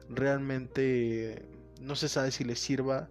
Realmente 0.08 1.46
no 1.80 1.94
se 1.96 2.08
sabe 2.08 2.30
si 2.30 2.44
le 2.44 2.56
sirva 2.56 3.08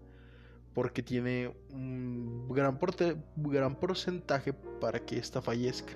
porque 0.73 1.03
tiene 1.03 1.53
un 1.71 2.47
gran, 2.49 2.79
gran 3.35 3.75
porcentaje 3.75 4.53
para 4.53 4.99
que 4.99 5.17
esta 5.17 5.41
fallezca. 5.41 5.93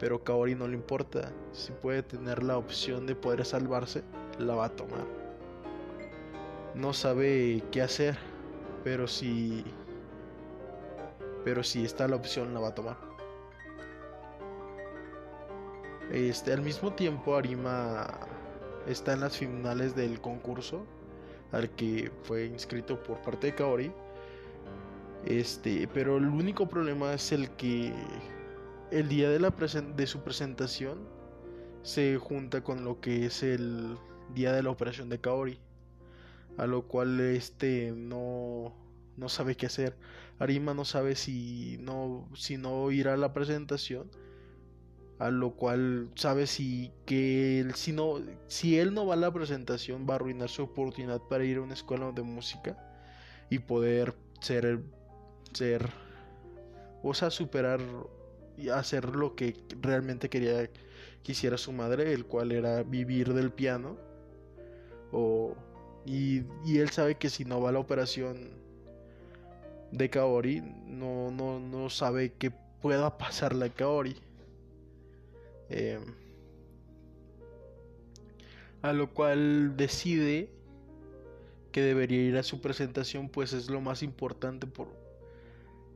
Pero 0.00 0.24
Kaori 0.24 0.54
no 0.54 0.66
le 0.66 0.74
importa. 0.74 1.32
Si 1.52 1.72
puede 1.72 2.02
tener 2.02 2.42
la 2.42 2.58
opción 2.58 3.06
de 3.06 3.14
poder 3.14 3.44
salvarse, 3.44 4.02
la 4.38 4.54
va 4.54 4.66
a 4.66 4.76
tomar 4.76 5.23
no 6.74 6.92
sabe 6.92 7.62
qué 7.70 7.82
hacer, 7.82 8.16
pero 8.82 9.06
si 9.06 9.64
pero 11.44 11.62
si 11.62 11.84
está 11.84 12.08
la 12.08 12.16
opción 12.16 12.54
la 12.54 12.60
va 12.60 12.68
a 12.68 12.74
tomar. 12.74 12.96
Este, 16.10 16.52
al 16.52 16.62
mismo 16.62 16.92
tiempo 16.92 17.36
Arima 17.36 18.18
está 18.86 19.12
en 19.12 19.20
las 19.20 19.36
finales 19.36 19.94
del 19.94 20.20
concurso 20.20 20.86
al 21.52 21.70
que 21.70 22.10
fue 22.22 22.46
inscrito 22.46 23.02
por 23.02 23.20
parte 23.22 23.48
de 23.48 23.54
Kaori. 23.54 23.92
Este, 25.26 25.88
pero 25.92 26.16
el 26.16 26.26
único 26.26 26.66
problema 26.66 27.12
es 27.14 27.30
el 27.32 27.50
que 27.50 27.92
el 28.90 29.08
día 29.08 29.30
de, 29.30 29.40
la 29.40 29.50
de 29.50 30.06
su 30.06 30.20
presentación 30.20 30.98
se 31.82 32.16
junta 32.16 32.62
con 32.62 32.84
lo 32.84 33.00
que 33.00 33.26
es 33.26 33.42
el 33.42 33.96
día 34.34 34.52
de 34.52 34.62
la 34.62 34.70
operación 34.70 35.08
de 35.08 35.20
Kaori 35.20 35.58
a 36.56 36.66
lo 36.66 36.82
cual 36.86 37.20
este 37.20 37.92
no, 37.96 38.72
no 39.16 39.28
sabe 39.28 39.56
qué 39.56 39.66
hacer. 39.66 39.96
Arima 40.38 40.74
no 40.74 40.84
sabe 40.84 41.14
si 41.14 41.78
no, 41.80 42.28
si 42.34 42.56
no 42.56 42.90
irá 42.90 43.14
a 43.14 43.16
la 43.16 43.32
presentación, 43.32 44.10
a 45.18 45.30
lo 45.30 45.52
cual 45.52 46.10
sabe 46.16 46.46
si 46.46 46.90
que 47.06 47.60
él, 47.60 47.74
si 47.74 47.92
no, 47.92 48.20
si 48.48 48.78
él 48.78 48.94
no 48.94 49.06
va 49.06 49.14
a 49.14 49.18
la 49.18 49.32
presentación 49.32 50.06
va 50.08 50.14
a 50.14 50.16
arruinar 50.16 50.48
su 50.48 50.62
oportunidad 50.62 51.20
para 51.22 51.44
ir 51.44 51.58
a 51.58 51.62
una 51.62 51.74
escuela 51.74 52.10
de 52.12 52.22
música 52.22 52.76
y 53.50 53.60
poder 53.60 54.14
ser, 54.40 54.80
ser, 55.52 55.88
o 57.02 57.14
sea, 57.14 57.30
superar 57.30 57.80
y 58.56 58.68
hacer 58.68 59.14
lo 59.14 59.34
que 59.34 59.56
realmente 59.80 60.28
quería 60.28 60.68
quisiera 61.22 61.56
su 61.56 61.72
madre, 61.72 62.12
el 62.12 62.26
cual 62.26 62.52
era 62.52 62.82
vivir 62.82 63.32
del 63.32 63.50
piano 63.50 63.96
o 65.10 65.56
y, 66.06 66.44
él 66.78 66.90
sabe 66.90 67.16
que 67.16 67.30
si 67.30 67.44
no 67.44 67.60
va 67.60 67.70
a 67.70 67.72
la 67.72 67.78
operación 67.78 68.50
de 69.90 70.10
Kaori, 70.10 70.60
no, 70.86 71.30
no, 71.30 71.60
no 71.60 71.88
sabe 71.88 72.32
qué 72.38 72.50
pueda 72.82 73.16
pasarle 73.16 73.66
a 73.66 73.68
Kaori. 73.70 74.16
Eh, 75.70 75.98
a 78.82 78.92
lo 78.92 79.08
cual 79.14 79.76
decide 79.76 80.50
que 81.72 81.80
debería 81.80 82.22
ir 82.22 82.36
a 82.36 82.42
su 82.42 82.60
presentación, 82.60 83.30
pues 83.30 83.54
es 83.54 83.70
lo 83.70 83.80
más 83.80 84.02
importante 84.02 84.66
por, 84.66 84.88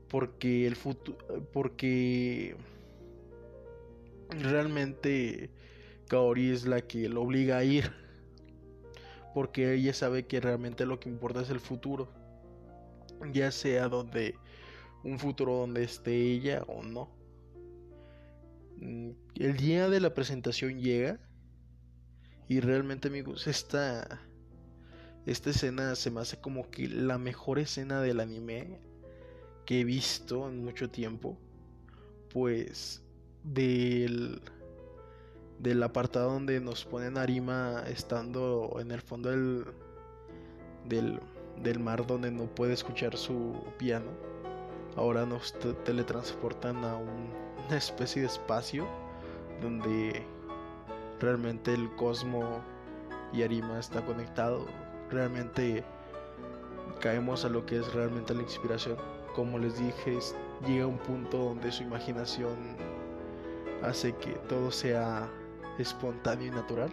porque 0.08 0.66
el 0.66 0.74
futuro, 0.74 1.18
porque 1.52 2.56
realmente 4.30 5.50
Kaori 6.08 6.50
es 6.50 6.64
la 6.64 6.80
que 6.80 7.10
lo 7.10 7.22
obliga 7.22 7.58
a 7.58 7.64
ir 7.64 8.07
porque 9.34 9.74
ella 9.74 9.92
sabe 9.92 10.26
que 10.26 10.40
realmente 10.40 10.86
lo 10.86 11.00
que 11.00 11.08
importa 11.08 11.42
es 11.42 11.50
el 11.50 11.60
futuro, 11.60 12.08
ya 13.32 13.50
sea 13.50 13.88
donde 13.88 14.34
un 15.04 15.18
futuro 15.18 15.54
donde 15.54 15.84
esté 15.84 16.14
ella 16.14 16.64
o 16.66 16.82
no. 16.82 17.10
Mm, 18.76 19.10
el 19.36 19.56
día 19.56 19.88
de 19.88 20.00
la 20.00 20.14
presentación 20.14 20.80
llega 20.80 21.18
y 22.48 22.60
realmente 22.60 23.08
amigos 23.08 23.46
esta 23.46 24.20
esta 25.26 25.50
escena 25.50 25.94
se 25.94 26.10
me 26.10 26.20
hace 26.20 26.40
como 26.40 26.70
que 26.70 26.88
la 26.88 27.18
mejor 27.18 27.58
escena 27.58 28.00
del 28.00 28.20
anime 28.20 28.80
que 29.66 29.80
he 29.80 29.84
visto 29.84 30.48
en 30.48 30.64
mucho 30.64 30.88
tiempo, 30.88 31.38
pues 32.32 33.02
del 33.44 34.40
del 35.58 35.82
apartado 35.82 36.32
donde 36.32 36.60
nos 36.60 36.84
ponen 36.84 37.18
Arima 37.18 37.82
estando 37.88 38.76
en 38.80 38.90
el 38.90 39.00
fondo 39.00 39.30
del, 39.30 41.20
del, 41.56 41.80
mar 41.80 42.06
donde 42.06 42.30
no 42.30 42.44
puede 42.46 42.72
escuchar 42.72 43.16
su 43.16 43.54
piano. 43.76 44.10
Ahora 44.96 45.26
nos 45.26 45.54
teletransportan 45.84 46.84
a 46.84 46.96
una 46.96 47.76
especie 47.76 48.22
de 48.22 48.28
espacio 48.28 48.86
donde 49.60 50.24
realmente 51.20 51.74
el 51.74 51.94
cosmo 51.96 52.62
y 53.32 53.42
Arima 53.42 53.78
está 53.78 54.04
conectado. 54.04 54.66
Realmente 55.10 55.84
caemos 57.00 57.44
a 57.44 57.48
lo 57.48 57.66
que 57.66 57.78
es 57.78 57.92
realmente 57.92 58.34
la 58.34 58.42
inspiración. 58.42 58.96
Como 59.34 59.58
les 59.58 59.78
dije, 59.78 60.18
llega 60.66 60.86
un 60.86 60.98
punto 60.98 61.38
donde 61.38 61.70
su 61.70 61.82
imaginación 61.82 62.56
hace 63.82 64.12
que 64.16 64.32
todo 64.48 64.70
sea 64.70 65.28
espontáneo 65.78 66.48
y 66.48 66.50
natural. 66.50 66.90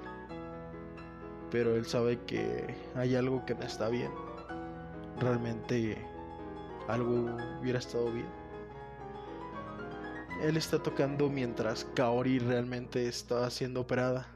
Pero 1.52 1.76
él 1.76 1.86
sabe 1.86 2.20
que 2.26 2.76
hay 2.96 3.16
algo 3.16 3.46
que 3.46 3.56
no 3.56 3.64
está 3.64 3.90
bien. 3.90 4.12
Realmente 5.20 5.98
algo 6.88 7.38
hubiera 7.62 7.80
estado 7.80 8.12
bien. 8.12 8.28
Él 10.42 10.58
está 10.58 10.82
tocando 10.84 11.30
mientras 11.30 11.86
Kaori 11.96 12.40
realmente 12.40 13.08
está 13.08 13.50
siendo 13.50 13.82
operada. 13.82 14.28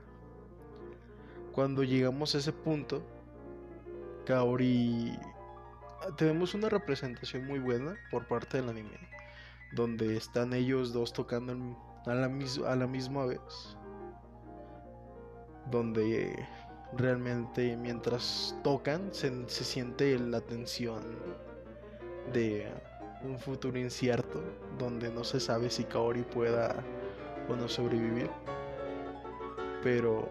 Cuando 1.51 1.83
llegamos 1.83 2.35
a 2.35 2.38
ese 2.38 2.53
punto, 2.53 3.03
Kaori 4.25 5.19
tenemos 6.15 6.53
una 6.53 6.69
representación 6.69 7.45
muy 7.45 7.59
buena 7.59 7.95
por 8.12 8.25
parte 8.27 8.57
del 8.57 8.69
anime, 8.69 8.97
donde 9.73 10.15
están 10.15 10.53
ellos 10.53 10.93
dos 10.93 11.12
tocando 11.12 11.53
a 12.05 12.13
la, 12.13 12.31
a 12.67 12.75
la 12.75 12.88
misma 12.88 13.25
vez 13.25 13.77
donde 15.69 16.47
realmente 16.93 17.77
mientras 17.77 18.55
tocan 18.63 19.10
se, 19.13 19.47
siente 19.47 20.17
la 20.17 20.41
tensión 20.41 21.03
de 22.34 22.67
un 23.23 23.38
futuro 23.38 23.77
incierto 23.77 24.41
donde 24.77 25.10
no 25.12 25.23
se 25.23 25.39
sabe 25.39 25.69
si 25.69 25.84
Kaori 25.84 26.23
pueda 26.23 26.75
o 27.47 27.55
no 27.55 27.67
sobrevivir. 27.67 28.29
Pero 29.84 30.29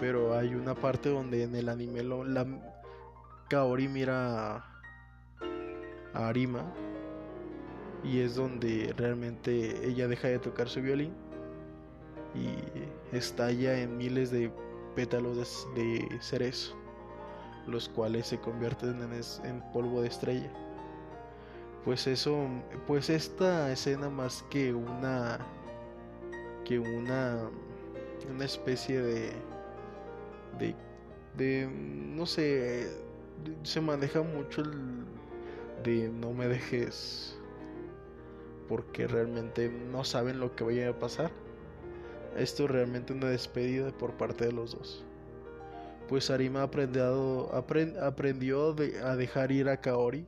pero 0.00 0.36
hay 0.36 0.54
una 0.54 0.74
parte 0.74 1.08
donde 1.08 1.44
en 1.44 1.54
el 1.54 1.68
anime 1.68 2.02
lo, 2.02 2.24
la 2.24 2.46
Kaori 3.48 3.88
mira 3.88 4.56
a 6.12 6.28
Arima 6.28 6.64
y 8.02 8.20
es 8.20 8.34
donde 8.34 8.92
realmente 8.96 9.86
ella 9.86 10.08
deja 10.08 10.28
de 10.28 10.38
tocar 10.38 10.68
su 10.68 10.82
violín 10.82 11.12
y 12.34 12.56
estalla 13.16 13.78
en 13.78 13.96
miles 13.96 14.30
de 14.30 14.50
pétalos 14.94 15.66
de, 15.74 16.08
cerezo, 16.20 16.76
los 17.66 17.88
cuales 17.88 18.28
se 18.28 18.38
convierten 18.38 19.00
en, 19.02 19.12
en 19.44 19.72
polvo 19.72 20.02
de 20.02 20.08
estrella. 20.08 20.50
Pues 21.84 22.06
eso, 22.06 22.46
pues 22.86 23.10
esta 23.10 23.70
escena 23.70 24.08
más 24.08 24.44
que 24.50 24.72
una 24.72 25.38
que 26.64 26.78
una 26.78 27.50
una 28.30 28.44
especie 28.44 29.02
de 29.02 29.32
de, 30.58 30.74
de 31.36 31.68
no 31.68 32.26
sé, 32.26 32.88
se 33.62 33.80
maneja 33.80 34.22
mucho 34.22 34.62
el 34.62 35.04
de 35.82 36.08
no 36.08 36.32
me 36.32 36.48
dejes 36.48 37.36
porque 38.68 39.06
realmente 39.06 39.68
no 39.68 40.04
saben 40.04 40.40
lo 40.40 40.54
que 40.56 40.64
vaya 40.64 40.88
a 40.88 40.98
pasar. 40.98 41.30
Esto 42.36 42.64
es 42.64 42.70
realmente 42.70 43.12
una 43.12 43.28
despedida 43.28 43.90
por 43.96 44.16
parte 44.16 44.46
de 44.46 44.52
los 44.52 44.72
dos. 44.72 45.04
Pues 46.08 46.30
Arima 46.30 46.62
aprendió, 46.62 47.50
a 47.52 49.16
dejar 49.16 49.52
ir 49.52 49.68
a 49.68 49.80
Kaori 49.80 50.26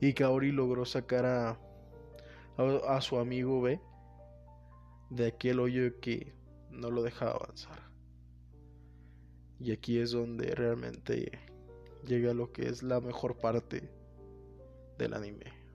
y 0.00 0.14
Kaori 0.14 0.50
logró 0.52 0.84
sacar 0.84 1.26
a, 1.26 1.58
a 2.88 3.00
su 3.00 3.18
amigo 3.18 3.60
B 3.60 3.80
de 5.10 5.26
aquel 5.26 5.60
hoyo 5.60 6.00
que 6.00 6.34
no 6.70 6.90
lo 6.90 7.02
dejaba 7.02 7.32
avanzar. 7.32 7.90
Y 9.60 9.72
aquí 9.72 9.98
es 9.98 10.10
donde 10.10 10.54
realmente 10.54 11.38
llega 12.04 12.34
lo 12.34 12.52
que 12.52 12.68
es 12.68 12.82
la 12.82 13.00
mejor 13.00 13.36
parte 13.38 13.90
del 14.98 15.14
anime. 15.14 15.65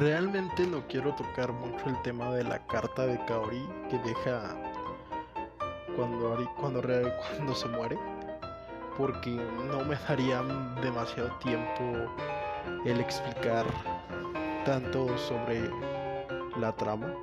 Realmente 0.00 0.66
no 0.66 0.80
quiero 0.88 1.14
tocar 1.14 1.52
mucho 1.52 1.84
el 1.84 2.00
tema 2.00 2.30
de 2.30 2.42
la 2.42 2.58
carta 2.68 3.04
de 3.04 3.22
Kaori 3.26 3.68
que 3.90 3.98
deja 3.98 4.56
cuando, 5.94 6.48
cuando, 6.58 6.80
cuando 7.36 7.54
se 7.54 7.68
muere, 7.68 7.98
porque 8.96 9.28
no 9.30 9.84
me 9.84 9.96
daría 10.08 10.40
demasiado 10.80 11.28
tiempo 11.40 12.10
el 12.86 12.98
explicar 12.98 13.66
tanto 14.64 15.18
sobre 15.18 15.70
la 16.56 16.74
trama. 16.76 17.14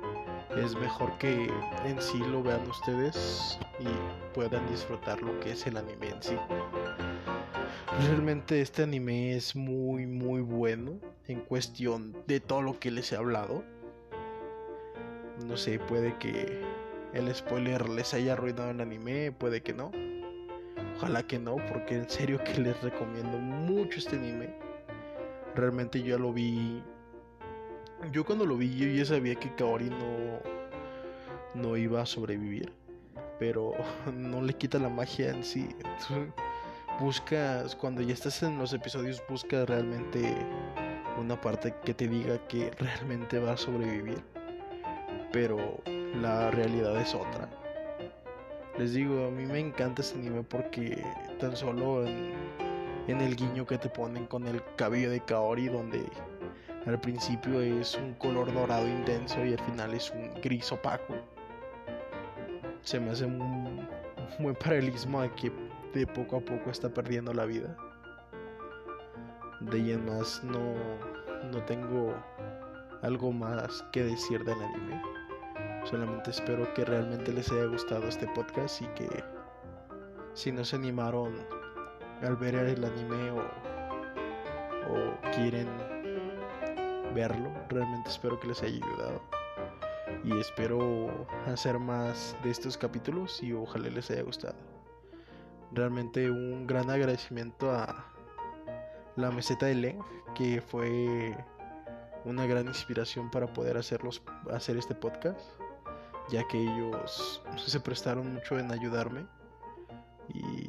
Es 0.56 0.76
mejor 0.76 1.18
que 1.18 1.50
en 1.84 2.00
sí 2.00 2.18
lo 2.18 2.44
vean 2.44 2.64
ustedes 2.70 3.58
y 3.80 3.88
puedan 4.36 4.64
disfrutar 4.70 5.20
lo 5.20 5.40
que 5.40 5.50
es 5.50 5.66
el 5.66 5.78
anime 5.78 6.10
en 6.10 6.22
sí. 6.22 6.36
Realmente 8.00 8.60
este 8.60 8.84
anime 8.84 9.34
es 9.34 9.56
muy 9.56 10.06
muy 10.06 10.40
bueno 10.40 11.00
en 11.26 11.40
cuestión 11.40 12.14
de 12.28 12.38
todo 12.38 12.62
lo 12.62 12.78
que 12.78 12.92
les 12.92 13.10
he 13.12 13.16
hablado. 13.16 13.64
No 15.44 15.56
sé, 15.56 15.80
puede 15.80 16.16
que 16.18 16.62
el 17.12 17.34
spoiler 17.34 17.88
les 17.88 18.14
haya 18.14 18.34
arruinado 18.34 18.70
el 18.70 18.80
anime, 18.80 19.32
puede 19.32 19.62
que 19.62 19.72
no. 19.72 19.90
Ojalá 20.96 21.24
que 21.24 21.40
no, 21.40 21.56
porque 21.72 21.96
en 21.96 22.08
serio 22.08 22.42
que 22.44 22.60
les 22.60 22.80
recomiendo 22.82 23.36
mucho 23.38 23.98
este 23.98 24.16
anime. 24.16 24.54
Realmente 25.56 26.00
yo 26.02 26.18
lo 26.18 26.32
vi. 26.32 26.82
Yo 28.12 28.24
cuando 28.24 28.46
lo 28.46 28.56
vi, 28.56 28.76
yo 28.76 28.86
ya 28.86 29.04
sabía 29.04 29.34
que 29.34 29.52
Kaori 29.56 29.90
no, 29.90 30.40
no 31.54 31.76
iba 31.76 32.02
a 32.02 32.06
sobrevivir. 32.06 32.72
Pero 33.40 33.72
no 34.14 34.40
le 34.40 34.54
quita 34.54 34.78
la 34.78 34.88
magia 34.88 35.30
en 35.30 35.42
sí. 35.42 35.68
Buscas, 36.98 37.76
cuando 37.76 38.02
ya 38.02 38.14
estás 38.14 38.42
en 38.42 38.58
los 38.58 38.72
episodios, 38.72 39.22
busca 39.28 39.64
realmente 39.64 40.34
una 41.18 41.40
parte 41.40 41.74
que 41.84 41.94
te 41.94 42.08
diga 42.08 42.38
que 42.48 42.70
realmente 42.78 43.38
va 43.38 43.52
a 43.52 43.56
sobrevivir. 43.56 44.22
Pero 45.32 45.80
la 46.20 46.50
realidad 46.50 47.00
es 47.00 47.14
otra. 47.14 47.48
Les 48.78 48.94
digo, 48.94 49.26
a 49.26 49.30
mí 49.30 49.44
me 49.44 49.58
encanta 49.58 50.02
este 50.02 50.18
anime 50.18 50.42
porque 50.42 51.02
tan 51.40 51.56
solo 51.56 52.06
en, 52.06 52.36
el 53.08 53.36
guiño 53.36 53.66
que 53.66 53.78
te 53.78 53.88
ponen 53.88 54.26
con 54.26 54.46
el 54.46 54.62
cabello 54.76 55.10
de 55.10 55.20
Kaori, 55.20 55.68
donde 55.68 56.04
al 56.86 57.00
principio 57.00 57.60
es 57.60 57.96
un 57.96 58.14
color 58.14 58.52
dorado 58.52 58.86
intenso 58.86 59.44
y 59.44 59.52
al 59.52 59.60
final 59.60 59.94
es 59.94 60.10
un 60.10 60.32
gris 60.40 60.70
opaco. 60.70 61.14
Se 62.82 63.00
me 63.00 63.10
hace 63.10 63.24
un 63.24 63.88
buen 64.38 64.54
paralelismo 64.54 65.20
a 65.20 65.34
que 65.34 65.50
de 65.94 66.06
poco 66.06 66.36
a 66.36 66.40
poco 66.40 66.70
está 66.70 66.88
perdiendo 66.88 67.32
la 67.32 67.44
vida. 67.44 67.76
De 69.60 69.76
ahí 69.78 69.96
más 69.96 70.42
no, 70.44 70.74
no 71.50 71.64
tengo 71.64 72.14
algo 73.02 73.32
más 73.32 73.84
que 73.92 74.04
decir 74.04 74.44
del 74.44 74.60
anime. 74.60 75.02
Solamente 75.84 76.30
espero 76.30 76.72
que 76.74 76.84
realmente 76.84 77.32
les 77.32 77.50
haya 77.50 77.64
gustado 77.66 78.06
este 78.08 78.26
podcast 78.28 78.82
y 78.82 78.86
que 78.88 79.08
si 80.34 80.52
no 80.52 80.64
se 80.64 80.76
animaron 80.76 81.34
al 82.22 82.36
ver 82.36 82.54
el 82.54 82.84
anime 82.84 83.30
o, 83.30 83.38
o 84.92 85.30
quieren 85.34 85.68
verlo, 87.14 87.50
realmente 87.68 88.10
espero 88.10 88.38
que 88.38 88.48
les 88.48 88.62
haya 88.62 88.76
ayudado. 88.76 89.22
Y 90.24 90.38
espero 90.38 91.26
hacer 91.46 91.78
más 91.78 92.36
de 92.42 92.50
estos 92.50 92.76
capítulos 92.76 93.42
y 93.42 93.52
ojalá 93.52 93.88
les 93.88 94.10
haya 94.10 94.22
gustado. 94.22 94.77
Realmente 95.72 96.30
un 96.30 96.66
gran 96.66 96.90
agradecimiento 96.90 97.70
a 97.70 98.06
la 99.16 99.30
meseta 99.30 99.66
de 99.66 99.74
Len, 99.74 99.98
que 100.34 100.60
fue 100.60 101.36
una 102.24 102.46
gran 102.46 102.66
inspiración 102.66 103.30
para 103.30 103.46
poder 103.46 103.76
hacerlos, 103.76 104.22
hacer 104.50 104.76
este 104.76 104.94
podcast 104.94 105.40
ya 106.28 106.46
que 106.46 106.58
ellos 106.58 107.42
se 107.56 107.80
prestaron 107.80 108.34
mucho 108.34 108.58
en 108.58 108.70
ayudarme. 108.70 109.26
Y, 110.28 110.68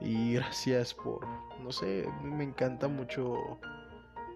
y 0.00 0.34
gracias 0.34 0.94
por, 0.94 1.26
no 1.62 1.72
sé, 1.72 2.08
me 2.22 2.44
encanta 2.44 2.88
mucho 2.88 3.36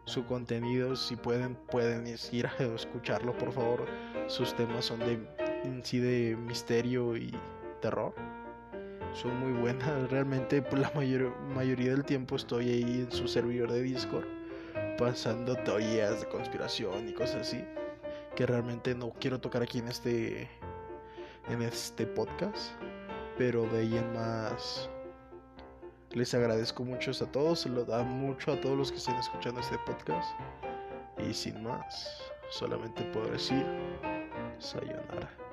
su 0.04 0.26
contenido, 0.26 0.94
si 0.96 1.16
pueden 1.16 1.54
pueden 1.54 2.06
ir 2.06 2.46
a 2.46 2.62
escucharlo 2.74 3.36
por 3.38 3.52
favor, 3.52 3.86
sus 4.26 4.54
temas 4.54 4.84
son 4.84 5.00
de 5.00 5.18
en 5.64 5.82
sí 5.82 5.98
de 5.98 6.36
misterio 6.36 7.16
y 7.16 7.32
terror. 7.80 8.14
Son 9.14 9.38
muy 9.38 9.52
buenas, 9.52 10.10
realmente 10.10 10.60
por 10.60 10.78
la 10.78 10.90
mayor, 10.94 11.34
mayoría 11.54 11.92
del 11.92 12.04
tiempo 12.04 12.36
estoy 12.36 12.68
ahí 12.68 13.06
en 13.08 13.12
su 13.12 13.28
servidor 13.28 13.72
de 13.72 13.82
Discord 13.82 14.26
pasando 14.98 15.56
teorías 15.56 16.20
de 16.20 16.28
conspiración 16.28 17.08
y 17.08 17.12
cosas 17.12 17.36
así 17.36 17.64
que 18.34 18.46
realmente 18.46 18.94
no 18.94 19.12
quiero 19.20 19.40
tocar 19.40 19.62
aquí 19.62 19.78
en 19.78 19.88
este 19.88 20.48
en 21.48 21.62
este 21.62 22.06
podcast, 22.06 22.72
pero 23.36 23.66
de 23.66 23.80
ahí 23.80 23.96
en 23.96 24.12
más 24.14 24.88
les 26.10 26.32
agradezco 26.34 26.84
mucho 26.84 27.10
a 27.10 27.26
todos, 27.26 27.60
se 27.60 27.68
lo 27.68 27.84
da 27.84 28.02
mucho 28.02 28.52
a 28.52 28.60
todos 28.60 28.76
los 28.76 28.90
que 28.90 28.98
estén 28.98 29.16
escuchando 29.16 29.60
este 29.60 29.78
podcast 29.86 30.28
y 31.18 31.34
sin 31.34 31.62
más, 31.62 32.22
solamente 32.50 33.02
puedo 33.12 33.30
decir 33.30 33.64
sayonara. 34.58 35.43